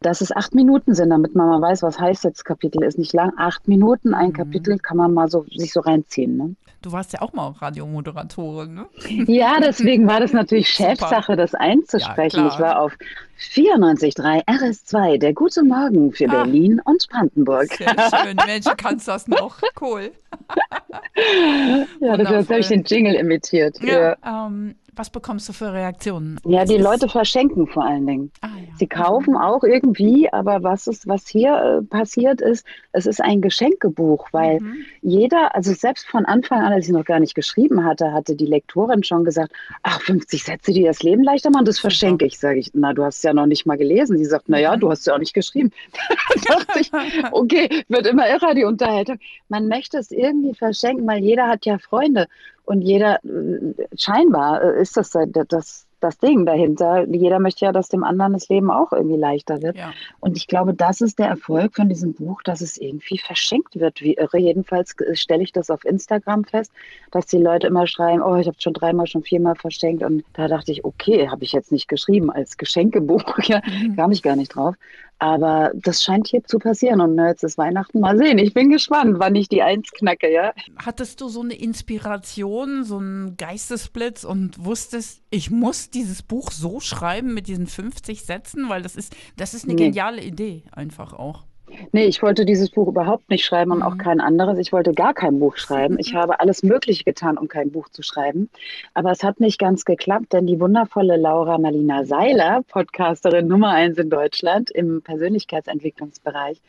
dass 0.00 0.20
es 0.20 0.34
acht 0.34 0.54
Minuten 0.54 0.94
sind, 0.94 1.10
damit 1.10 1.34
man 1.34 1.48
mal 1.48 1.60
weiß, 1.60 1.82
was 1.82 1.98
heißt 1.98 2.24
jetzt 2.24 2.44
Kapitel. 2.44 2.82
Ist 2.84 2.98
nicht 2.98 3.12
lang. 3.12 3.32
Acht 3.38 3.66
Minuten, 3.66 4.14
ein 4.14 4.28
mhm. 4.28 4.34
Kapitel 4.34 4.78
kann 4.78 4.96
man 4.96 5.14
mal 5.14 5.28
so 5.28 5.44
sich 5.54 5.72
so 5.72 5.80
reinziehen. 5.80 6.36
Ne? 6.36 6.54
Du 6.82 6.92
warst 6.92 7.12
ja 7.12 7.22
auch 7.22 7.32
mal 7.32 7.48
Radiomoderatorin, 7.48 8.74
ne? 8.74 8.86
Ja, 9.26 9.58
deswegen 9.62 10.06
war 10.06 10.20
das 10.20 10.32
natürlich 10.32 10.68
Chefsache, 10.68 11.34
das 11.34 11.54
einzusprechen. 11.54 12.44
Ja, 12.44 12.48
ich 12.48 12.58
war 12.60 12.80
auf 12.80 12.92
94.3 13.40 14.44
RS2, 14.44 15.18
der 15.18 15.32
gute 15.32 15.64
Morgen 15.64 16.12
für 16.12 16.28
ah, 16.28 16.44
Berlin 16.44 16.80
und 16.84 17.06
Brandenburg. 17.10 17.72
Sehr 17.72 17.88
schön. 17.88 18.36
Mensch, 18.46 18.66
kannst 18.76 19.08
das 19.08 19.26
noch. 19.26 19.58
Cool. 19.80 20.12
ja, 22.00 22.16
das 22.16 22.48
habe 22.48 22.60
ich 22.60 22.68
den 22.68 22.84
Jingle 22.84 23.14
imitiert. 23.14 23.82
Ja, 23.82 24.16
ja. 24.22 24.46
Ähm, 24.46 24.76
was 24.96 25.10
bekommst 25.10 25.48
du 25.48 25.52
für 25.52 25.72
Reaktionen? 25.72 26.40
Ja, 26.44 26.64
die 26.64 26.78
Leute 26.78 27.08
verschenken 27.08 27.66
vor 27.66 27.84
allen 27.84 28.06
Dingen. 28.06 28.32
Ah, 28.40 28.48
ja. 28.56 28.72
Sie 28.78 28.86
kaufen 28.86 29.36
auch 29.36 29.62
irgendwie, 29.62 30.32
aber 30.32 30.62
was 30.62 30.86
ist, 30.86 31.06
was 31.06 31.28
hier 31.28 31.54
äh, 31.54 31.82
passiert 31.82 32.40
ist, 32.40 32.66
es 32.92 33.06
ist 33.06 33.20
ein 33.20 33.42
Geschenkebuch, 33.42 34.28
weil 34.32 34.60
mhm. 34.60 34.76
jeder, 35.02 35.54
also 35.54 35.74
selbst 35.74 36.06
von 36.06 36.24
Anfang 36.24 36.60
an, 36.60 36.72
als 36.72 36.86
ich 36.86 36.92
noch 36.92 37.04
gar 37.04 37.20
nicht 37.20 37.34
geschrieben 37.34 37.84
hatte, 37.84 38.12
hatte 38.12 38.34
die 38.34 38.46
Lektorin 38.46 39.04
schon 39.04 39.24
gesagt, 39.24 39.52
ach, 39.82 40.00
50 40.00 40.42
Sätze, 40.42 40.72
die 40.72 40.84
das 40.84 41.02
Leben 41.02 41.22
leichter 41.22 41.50
machen, 41.50 41.66
das 41.66 41.78
verschenke 41.78 42.24
ich. 42.24 42.38
Sage 42.38 42.58
ich, 42.58 42.70
na, 42.74 42.92
du 42.92 43.04
hast 43.04 43.22
ja 43.22 43.34
noch 43.34 43.46
nicht 43.46 43.66
mal 43.66 43.76
gelesen. 43.76 44.16
Sie 44.16 44.24
sagt, 44.24 44.44
na 44.48 44.58
ja, 44.58 44.76
mhm. 44.76 44.80
du 44.80 44.90
hast 44.90 45.06
ja 45.06 45.14
auch 45.14 45.18
nicht 45.18 45.34
geschrieben. 45.34 45.70
da 46.48 46.56
dachte 46.56 46.80
ich, 46.80 46.90
okay, 47.32 47.84
wird 47.88 48.06
immer 48.06 48.28
irrer, 48.28 48.54
die 48.54 48.64
Unterhaltung. 48.64 49.18
Man 49.48 49.68
möchte 49.68 49.98
es 49.98 50.10
irgendwie 50.10 50.54
verschenken, 50.54 51.06
weil 51.06 51.22
jeder 51.22 51.48
hat 51.48 51.66
ja 51.66 51.78
Freunde. 51.78 52.28
Und 52.66 52.82
jeder, 52.82 53.24
äh, 53.24 53.74
scheinbar 53.96 54.62
äh, 54.62 54.82
ist 54.82 54.96
das 54.96 55.10
das, 55.48 55.86
das 56.00 56.18
Ding 56.18 56.44
dahinter. 56.44 57.06
Jeder 57.08 57.38
möchte 57.38 57.64
ja, 57.64 57.72
dass 57.72 57.88
dem 57.88 58.04
anderen 58.04 58.34
das 58.34 58.48
Leben 58.48 58.70
auch 58.70 58.92
irgendwie 58.92 59.16
leichter 59.16 59.62
wird. 59.62 59.76
Ja. 59.76 59.92
Und 60.20 60.36
ich 60.36 60.46
glaube, 60.46 60.74
das 60.74 61.00
ist 61.00 61.18
der 61.18 61.28
Erfolg 61.28 61.76
von 61.76 61.88
diesem 61.88 62.12
Buch, 62.12 62.42
dass 62.42 62.60
es 62.60 62.76
irgendwie 62.76 63.18
verschenkt 63.18 63.78
wird, 63.78 64.02
wie 64.02 64.14
irre. 64.14 64.38
Jedenfalls 64.38 64.94
stelle 65.12 65.42
ich 65.42 65.52
das 65.52 65.70
auf 65.70 65.84
Instagram 65.84 66.44
fest, 66.44 66.72
dass 67.12 67.26
die 67.26 67.38
Leute 67.38 67.68
immer 67.68 67.86
schreiben, 67.86 68.20
oh, 68.20 68.36
ich 68.36 68.46
habe 68.46 68.56
schon 68.60 68.74
dreimal, 68.74 69.06
schon 69.06 69.22
viermal 69.22 69.54
verschenkt. 69.54 70.02
Und 70.02 70.24
da 70.34 70.48
dachte 70.48 70.72
ich, 70.72 70.84
okay, 70.84 71.28
habe 71.28 71.44
ich 71.44 71.52
jetzt 71.52 71.72
nicht 71.72 71.88
geschrieben 71.88 72.30
als 72.30 72.56
Geschenkebuch. 72.56 73.38
ja, 73.44 73.62
mhm. 73.64 73.96
kam 73.96 74.12
ich 74.12 74.22
gar 74.22 74.36
nicht 74.36 74.54
drauf. 74.54 74.74
Aber 75.18 75.72
das 75.74 76.02
scheint 76.02 76.28
hier 76.28 76.44
zu 76.44 76.58
passieren 76.58 77.00
und 77.00 77.18
jetzt 77.18 77.42
ist 77.42 77.56
Weihnachten. 77.56 78.00
Mal 78.00 78.18
sehen. 78.18 78.38
Ich 78.38 78.52
bin 78.52 78.68
gespannt, 78.68 79.18
wann 79.18 79.34
ich 79.34 79.48
die 79.48 79.62
Eins 79.62 79.90
knacke, 79.90 80.30
ja. 80.30 80.52
Hattest 80.76 81.20
du 81.20 81.28
so 81.28 81.40
eine 81.40 81.54
Inspiration, 81.54 82.84
so 82.84 82.98
einen 82.98 83.36
Geistesblitz 83.36 84.24
und 84.24 84.62
wusstest, 84.62 85.22
ich 85.30 85.50
muss 85.50 85.90
dieses 85.90 86.22
Buch 86.22 86.50
so 86.50 86.80
schreiben 86.80 87.32
mit 87.32 87.48
diesen 87.48 87.66
50 87.66 88.24
Sätzen, 88.24 88.68
weil 88.68 88.82
das 88.82 88.94
ist, 88.94 89.16
das 89.36 89.54
ist 89.54 89.64
eine 89.64 89.74
nee. 89.74 89.86
geniale 89.86 90.22
Idee 90.22 90.64
einfach 90.72 91.14
auch. 91.14 91.44
Nee, 91.92 92.06
ich 92.06 92.22
wollte 92.22 92.44
dieses 92.44 92.70
Buch 92.70 92.88
überhaupt 92.88 93.28
nicht 93.28 93.44
schreiben 93.44 93.72
und 93.72 93.78
mhm. 93.78 93.84
auch 93.84 93.98
kein 93.98 94.20
anderes. 94.20 94.58
Ich 94.58 94.72
wollte 94.72 94.92
gar 94.92 95.14
kein 95.14 95.38
Buch 95.38 95.56
schreiben. 95.56 95.98
Ich 95.98 96.14
habe 96.14 96.40
alles 96.40 96.62
Mögliche 96.62 97.04
getan, 97.04 97.38
um 97.38 97.48
kein 97.48 97.70
Buch 97.70 97.88
zu 97.88 98.02
schreiben. 98.02 98.48
Aber 98.94 99.10
es 99.10 99.22
hat 99.22 99.40
nicht 99.40 99.58
ganz 99.58 99.84
geklappt, 99.84 100.32
denn 100.32 100.46
die 100.46 100.60
wundervolle 100.60 101.16
Laura 101.16 101.58
Marlina 101.58 102.04
Seiler, 102.04 102.62
Podcasterin 102.68 103.48
Nummer 103.48 103.70
eins 103.70 103.98
in 103.98 104.10
Deutschland 104.10 104.70
im 104.70 105.02
Persönlichkeitsentwicklungsbereich, 105.02 106.60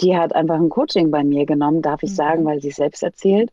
die 0.00 0.16
hat 0.16 0.34
einfach 0.34 0.56
ein 0.56 0.68
Coaching 0.68 1.10
bei 1.10 1.24
mir 1.24 1.46
genommen, 1.46 1.82
darf 1.82 2.02
ich 2.02 2.10
mhm. 2.10 2.14
sagen, 2.14 2.44
weil 2.44 2.60
sie 2.60 2.68
es 2.68 2.76
selbst 2.76 3.02
erzählt. 3.02 3.50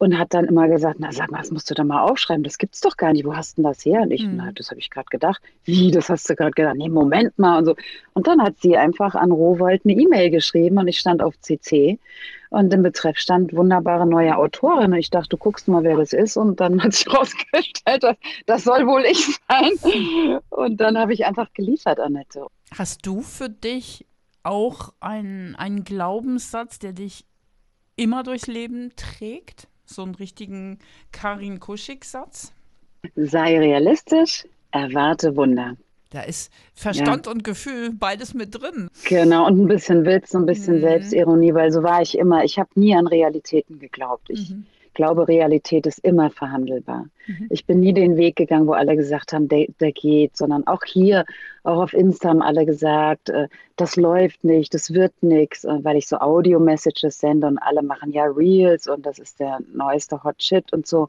Und 0.00 0.16
hat 0.16 0.32
dann 0.32 0.44
immer 0.44 0.68
gesagt, 0.68 1.00
na 1.00 1.10
sag 1.10 1.32
mal, 1.32 1.38
das 1.38 1.50
musst 1.50 1.68
du 1.68 1.74
da 1.74 1.82
mal 1.82 2.02
aufschreiben, 2.02 2.44
das 2.44 2.58
gibt's 2.58 2.80
doch 2.80 2.96
gar 2.96 3.12
nicht, 3.12 3.24
wo 3.24 3.34
hast 3.34 3.56
denn 3.56 3.64
das 3.64 3.84
her? 3.84 4.02
Und 4.02 4.12
ich, 4.12 4.24
mhm. 4.24 4.36
na, 4.36 4.52
das 4.52 4.70
habe 4.70 4.78
ich 4.78 4.90
gerade 4.90 5.08
gedacht. 5.10 5.42
Wie, 5.64 5.90
das 5.90 6.08
hast 6.08 6.30
du 6.30 6.36
gerade 6.36 6.52
gedacht? 6.52 6.76
Nee, 6.76 6.88
Moment 6.88 7.36
mal 7.36 7.58
und 7.58 7.64
so. 7.64 7.74
Und 8.12 8.28
dann 8.28 8.40
hat 8.40 8.60
sie 8.60 8.76
einfach 8.76 9.16
an 9.16 9.32
Rowold 9.32 9.82
eine 9.84 9.94
E-Mail 9.94 10.30
geschrieben 10.30 10.78
und 10.78 10.86
ich 10.86 11.00
stand 11.00 11.20
auf 11.20 11.36
CC 11.40 11.98
und 12.50 12.72
im 12.72 12.82
Betreff 12.82 13.18
stand 13.18 13.54
wunderbare 13.54 14.06
neue 14.06 14.36
Autorin. 14.36 14.92
Und 14.92 14.98
ich 14.98 15.10
dachte, 15.10 15.30
du 15.30 15.36
guckst 15.36 15.68
mal, 15.68 15.82
wer 15.84 15.96
das 15.96 16.12
ist. 16.12 16.36
Und 16.36 16.60
dann 16.60 16.82
hat 16.82 16.92
sich 16.94 17.12
rausgestellt, 17.14 18.02
das, 18.02 18.16
das 18.46 18.64
soll 18.64 18.86
wohl 18.86 19.04
ich 19.04 19.38
sein. 19.48 20.40
Und 20.50 20.78
dann 20.80 20.96
habe 20.96 21.12
ich 21.12 21.26
einfach 21.26 21.52
geliefert, 21.52 22.00
Annette. 22.00 22.46
Hast 22.76 23.04
du 23.04 23.20
für 23.20 23.48
dich 23.48 24.06
auch 24.48 24.94
einen, 25.00 25.54
einen 25.56 25.84
Glaubenssatz, 25.84 26.78
der 26.78 26.92
dich 26.92 27.24
immer 27.96 28.22
durchs 28.22 28.46
Leben 28.46 28.92
trägt? 28.96 29.68
So 29.84 30.02
einen 30.02 30.14
richtigen 30.14 30.78
Karin 31.12 31.60
Kuschig-Satz? 31.60 32.52
Sei 33.14 33.58
realistisch, 33.58 34.46
erwarte 34.70 35.36
Wunder. 35.36 35.76
Da 36.10 36.22
ist 36.22 36.50
Verstand 36.74 37.26
ja. 37.26 37.32
und 37.32 37.44
Gefühl 37.44 37.92
beides 37.92 38.32
mit 38.32 38.54
drin. 38.54 38.88
Genau, 39.06 39.46
und 39.46 39.60
ein 39.60 39.68
bisschen 39.68 40.06
Witz, 40.06 40.34
ein 40.34 40.46
bisschen 40.46 40.76
mhm. 40.76 40.80
Selbstironie, 40.80 41.52
weil 41.52 41.70
so 41.70 41.82
war 41.82 42.00
ich 42.00 42.16
immer. 42.16 42.44
Ich 42.44 42.58
habe 42.58 42.70
nie 42.74 42.94
an 42.94 43.06
Realitäten 43.06 43.78
geglaubt. 43.78 44.30
Ich 44.30 44.50
mhm. 44.50 44.64
glaube, 44.94 45.28
Realität 45.28 45.86
ist 45.86 45.98
immer 45.98 46.30
verhandelbar. 46.30 47.06
Mhm. 47.26 47.48
Ich 47.50 47.66
bin 47.66 47.80
nie 47.80 47.92
den 47.92 48.16
Weg 48.16 48.36
gegangen, 48.36 48.66
wo 48.66 48.72
alle 48.72 48.96
gesagt 48.96 49.34
haben, 49.34 49.48
der, 49.48 49.66
der 49.80 49.92
geht, 49.92 50.34
sondern 50.36 50.66
auch 50.66 50.82
hier 50.86 51.26
auch 51.68 51.82
auf 51.82 51.92
Insta 51.92 52.30
haben 52.30 52.42
alle 52.42 52.64
gesagt, 52.64 53.28
äh, 53.28 53.48
das 53.76 53.96
läuft 53.96 54.42
nicht, 54.42 54.72
das 54.74 54.92
wird 54.92 55.12
nichts, 55.20 55.64
äh, 55.64 55.78
weil 55.82 55.96
ich 55.96 56.08
so 56.08 56.16
Audio-Messages 56.16 57.18
sende 57.18 57.46
und 57.46 57.58
alle 57.58 57.82
machen 57.82 58.10
ja 58.10 58.24
Reels 58.24 58.88
und 58.88 59.04
das 59.04 59.18
ist 59.18 59.38
der 59.38 59.58
neueste 59.72 60.22
Hot 60.24 60.42
Shit 60.42 60.72
und 60.72 60.86
so. 60.86 61.08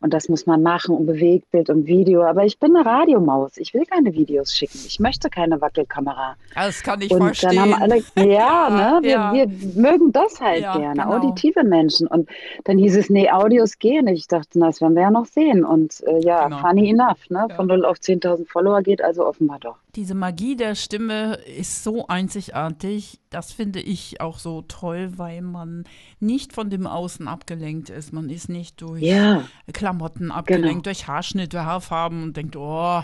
Und 0.00 0.14
das 0.14 0.28
muss 0.28 0.46
man 0.46 0.62
machen 0.62 0.96
und 0.96 1.06
Bewegtbild 1.06 1.68
und 1.68 1.86
Video. 1.86 2.22
Aber 2.24 2.44
ich 2.44 2.58
bin 2.58 2.74
eine 2.74 2.86
Radiomaus. 2.86 3.58
Ich 3.58 3.74
will 3.74 3.84
keine 3.84 4.14
Videos 4.14 4.54
schicken. 4.54 4.78
Ich 4.86 4.98
möchte 4.98 5.28
keine 5.28 5.60
Wackelkamera. 5.60 6.36
Das 6.54 6.82
kann 6.82 7.02
ich 7.02 7.10
und 7.10 7.22
verstehen. 7.22 7.56
Dann 7.56 7.74
haben 7.74 7.82
alle, 7.82 8.02
ja, 8.16 8.24
ja 8.24 8.70
ne, 8.70 8.98
wir, 9.02 9.10
ja. 9.10 9.32
wir, 9.34 9.48
mögen 9.74 10.10
das 10.12 10.40
halt 10.40 10.62
ja, 10.62 10.76
gerne, 10.76 11.02
genau. 11.02 11.16
auditive 11.16 11.64
Menschen. 11.64 12.06
Und 12.06 12.28
dann 12.64 12.78
hieß 12.78 12.96
es, 12.96 13.10
nee, 13.10 13.30
Audios 13.30 13.78
gehen 13.78 14.06
nicht. 14.06 14.20
Ich 14.20 14.28
dachte, 14.28 14.58
na, 14.58 14.68
das 14.68 14.80
werden 14.80 14.94
wir 14.94 15.02
ja 15.02 15.10
noch 15.10 15.26
sehen. 15.26 15.64
Und 15.64 16.02
äh, 16.06 16.20
ja, 16.20 16.44
genau. 16.44 16.58
funny 16.60 16.90
enough, 16.90 17.28
ne? 17.28 17.46
Von 17.54 17.66
0 17.66 17.84
auf 17.84 17.98
10.000 17.98 18.48
Follower 18.48 18.80
geht 18.80 19.02
also 19.02 19.26
offenbar 19.26 19.58
doch 19.58 19.76
diese 19.98 20.14
Magie 20.14 20.54
der 20.54 20.76
Stimme 20.76 21.34
ist 21.34 21.82
so 21.82 22.06
einzigartig. 22.06 23.18
Das 23.30 23.50
finde 23.50 23.80
ich 23.80 24.20
auch 24.20 24.38
so 24.38 24.62
toll, 24.62 25.14
weil 25.16 25.42
man 25.42 25.82
nicht 26.20 26.52
von 26.52 26.70
dem 26.70 26.86
Außen 26.86 27.26
abgelenkt 27.26 27.90
ist. 27.90 28.12
Man 28.12 28.30
ist 28.30 28.48
nicht 28.48 28.80
durch 28.80 29.02
ja. 29.02 29.42
Klamotten 29.72 30.30
abgelenkt, 30.30 30.68
genau. 30.68 30.82
durch 30.82 31.08
Haarschnitte, 31.08 31.64
Haarfarben 31.64 32.22
und 32.22 32.36
denkt, 32.36 32.54
oh, 32.54 33.02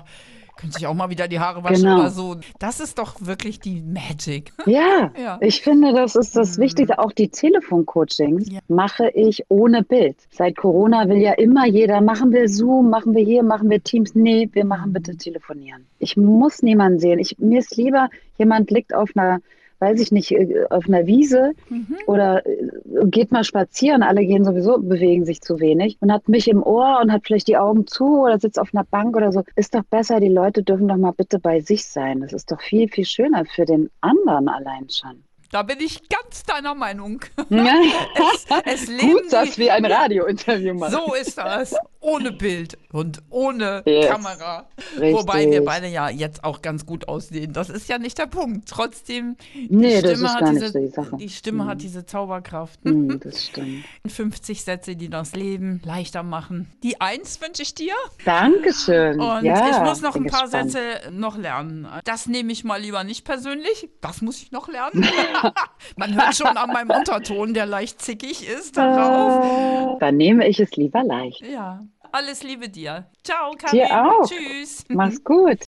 könnte 0.56 0.78
sich 0.78 0.86
auch 0.86 0.94
mal 0.94 1.10
wieder 1.10 1.28
die 1.28 1.40
Haare 1.40 1.62
waschen 1.64 1.84
genau. 1.84 2.00
oder 2.00 2.10
so. 2.10 2.36
Das 2.58 2.80
ist 2.80 2.98
doch 2.98 3.14
wirklich 3.20 3.60
die 3.60 3.80
Magic. 3.80 4.52
Ja, 4.66 5.12
ja. 5.20 5.38
ich 5.40 5.62
finde, 5.62 5.92
das 5.92 6.16
ist 6.16 6.36
das 6.36 6.56
mhm. 6.56 6.62
Wichtigste. 6.62 6.98
Auch 6.98 7.12
die 7.12 7.28
Telefoncoachings 7.28 8.50
ja. 8.50 8.60
mache 8.68 9.10
ich 9.10 9.44
ohne 9.48 9.82
Bild. 9.82 10.16
Seit 10.30 10.56
Corona 10.56 11.08
will 11.08 11.18
ja 11.18 11.32
immer 11.34 11.66
jeder, 11.66 12.00
machen 12.00 12.32
wir 12.32 12.48
Zoom, 12.48 12.90
machen 12.90 13.14
wir 13.14 13.22
hier, 13.22 13.42
machen 13.42 13.68
wir 13.68 13.82
Teams. 13.82 14.14
Nee, 14.14 14.48
wir 14.52 14.64
machen 14.64 14.92
bitte 14.92 15.16
telefonieren. 15.16 15.86
Ich 15.98 16.16
muss 16.16 16.62
niemanden 16.62 16.98
sehen. 16.98 17.18
Ich, 17.18 17.38
mir 17.38 17.60
ist 17.60 17.76
lieber, 17.76 18.08
jemand 18.38 18.70
liegt 18.70 18.94
auf 18.94 19.10
einer 19.14 19.40
weiß 19.84 20.00
ich 20.00 20.12
nicht, 20.12 20.32
äh, 20.32 20.64
auf 20.70 20.86
einer 20.88 21.06
Wiese 21.06 21.52
mhm. 21.68 21.96
oder 22.06 22.44
äh, 22.46 22.70
geht 23.06 23.32
mal 23.32 23.44
spazieren, 23.44 24.02
alle 24.02 24.24
gehen 24.24 24.44
sowieso, 24.44 24.78
bewegen 24.78 25.24
sich 25.24 25.42
zu 25.42 25.60
wenig 25.60 25.98
und 26.00 26.10
hat 26.10 26.28
mich 26.28 26.48
im 26.48 26.62
Ohr 26.62 27.00
und 27.02 27.12
hat 27.12 27.22
vielleicht 27.24 27.48
die 27.48 27.58
Augen 27.58 27.86
zu 27.86 28.22
oder 28.22 28.38
sitzt 28.38 28.58
auf 28.58 28.70
einer 28.72 28.84
Bank 28.84 29.16
oder 29.16 29.30
so. 29.32 29.42
Ist 29.56 29.74
doch 29.74 29.84
besser, 29.84 30.20
die 30.20 30.28
Leute 30.28 30.62
dürfen 30.62 30.88
doch 30.88 30.96
mal 30.96 31.12
bitte 31.12 31.38
bei 31.38 31.60
sich 31.60 31.86
sein. 31.86 32.20
Das 32.20 32.32
ist 32.32 32.50
doch 32.50 32.60
viel, 32.60 32.88
viel 32.88 33.04
schöner 33.04 33.44
für 33.44 33.66
den 33.66 33.90
anderen 34.00 34.48
allein 34.48 34.88
schon. 34.88 35.22
Da 35.50 35.62
bin 35.62 35.78
ich 35.80 36.08
ganz 36.08 36.42
deiner 36.42 36.74
Meinung. 36.74 37.20
Ja. 37.48 37.76
es, 38.64 38.88
es 38.88 38.98
Gut, 38.98 39.32
dass 39.32 39.56
wir 39.56 39.74
ein 39.74 39.84
Radiointerview 39.84 40.74
machen. 40.74 40.92
So 40.92 41.14
ist 41.14 41.38
das. 41.38 41.76
Ohne 42.04 42.32
Bild 42.32 42.78
und 42.92 43.22
ohne 43.30 43.82
yes. 43.86 44.08
Kamera. 44.08 44.66
Richtig. 45.00 45.14
Wobei 45.14 45.50
wir 45.50 45.64
beide 45.64 45.88
ja 45.88 46.10
jetzt 46.10 46.44
auch 46.44 46.60
ganz 46.62 46.84
gut 46.86 47.08
aussehen. 47.08 47.52
Das 47.52 47.70
ist 47.70 47.88
ja 47.88 47.98
nicht 47.98 48.18
der 48.18 48.26
Punkt. 48.26 48.68
Trotzdem, 48.68 49.36
die 49.54 49.68
nee, 49.70 49.98
Stimme, 49.98 50.32
hat 50.32 50.50
diese, 50.50 50.72
die, 50.72 50.92
die 51.18 51.28
Stimme 51.30 51.64
mhm. 51.64 51.68
hat 51.68 51.82
diese 51.82 52.04
Zauberkraft. 52.04 52.84
Mhm, 52.84 53.20
das 53.20 53.46
stimmt. 53.46 53.84
50 54.06 54.62
Sätze, 54.62 54.96
die 54.96 55.08
das 55.08 55.34
Leben 55.34 55.80
leichter 55.84 56.22
machen. 56.22 56.70
Die 56.82 57.00
Eins 57.00 57.40
wünsche 57.40 57.62
ich 57.62 57.74
dir. 57.74 57.94
Dankeschön. 58.24 59.18
Und 59.18 59.44
ja, 59.44 59.70
ich 59.70 59.80
muss 59.80 60.02
noch 60.02 60.14
ein 60.14 60.26
paar 60.26 60.42
gespannt. 60.42 60.72
Sätze 60.72 61.10
noch 61.10 61.38
lernen. 61.38 61.88
Das 62.04 62.26
nehme 62.26 62.52
ich 62.52 62.64
mal 62.64 62.80
lieber 62.80 63.02
nicht 63.02 63.24
persönlich. 63.24 63.88
Das 64.02 64.20
muss 64.20 64.42
ich 64.42 64.52
noch 64.52 64.68
lernen. 64.68 65.06
Man 65.96 66.14
hört 66.14 66.36
schon 66.36 66.56
an 66.56 66.70
meinem 66.70 66.90
Unterton, 66.90 67.54
der 67.54 67.66
leicht 67.66 68.02
zickig 68.02 68.46
ist, 68.46 68.76
darauf. 68.76 69.98
Dann 70.00 70.16
nehme 70.16 70.46
ich 70.46 70.60
es 70.60 70.76
lieber 70.76 71.02
leicht. 71.02 71.42
Ja. 71.46 71.82
Alles 72.14 72.44
Liebe 72.44 72.68
dir. 72.68 73.06
Ciao, 73.24 73.50
Karin. 73.58 73.76
Dir 73.76 73.90
auch. 73.90 74.30
Tschüss. 74.30 74.84
Mach's 74.88 75.24
gut. 75.24 75.58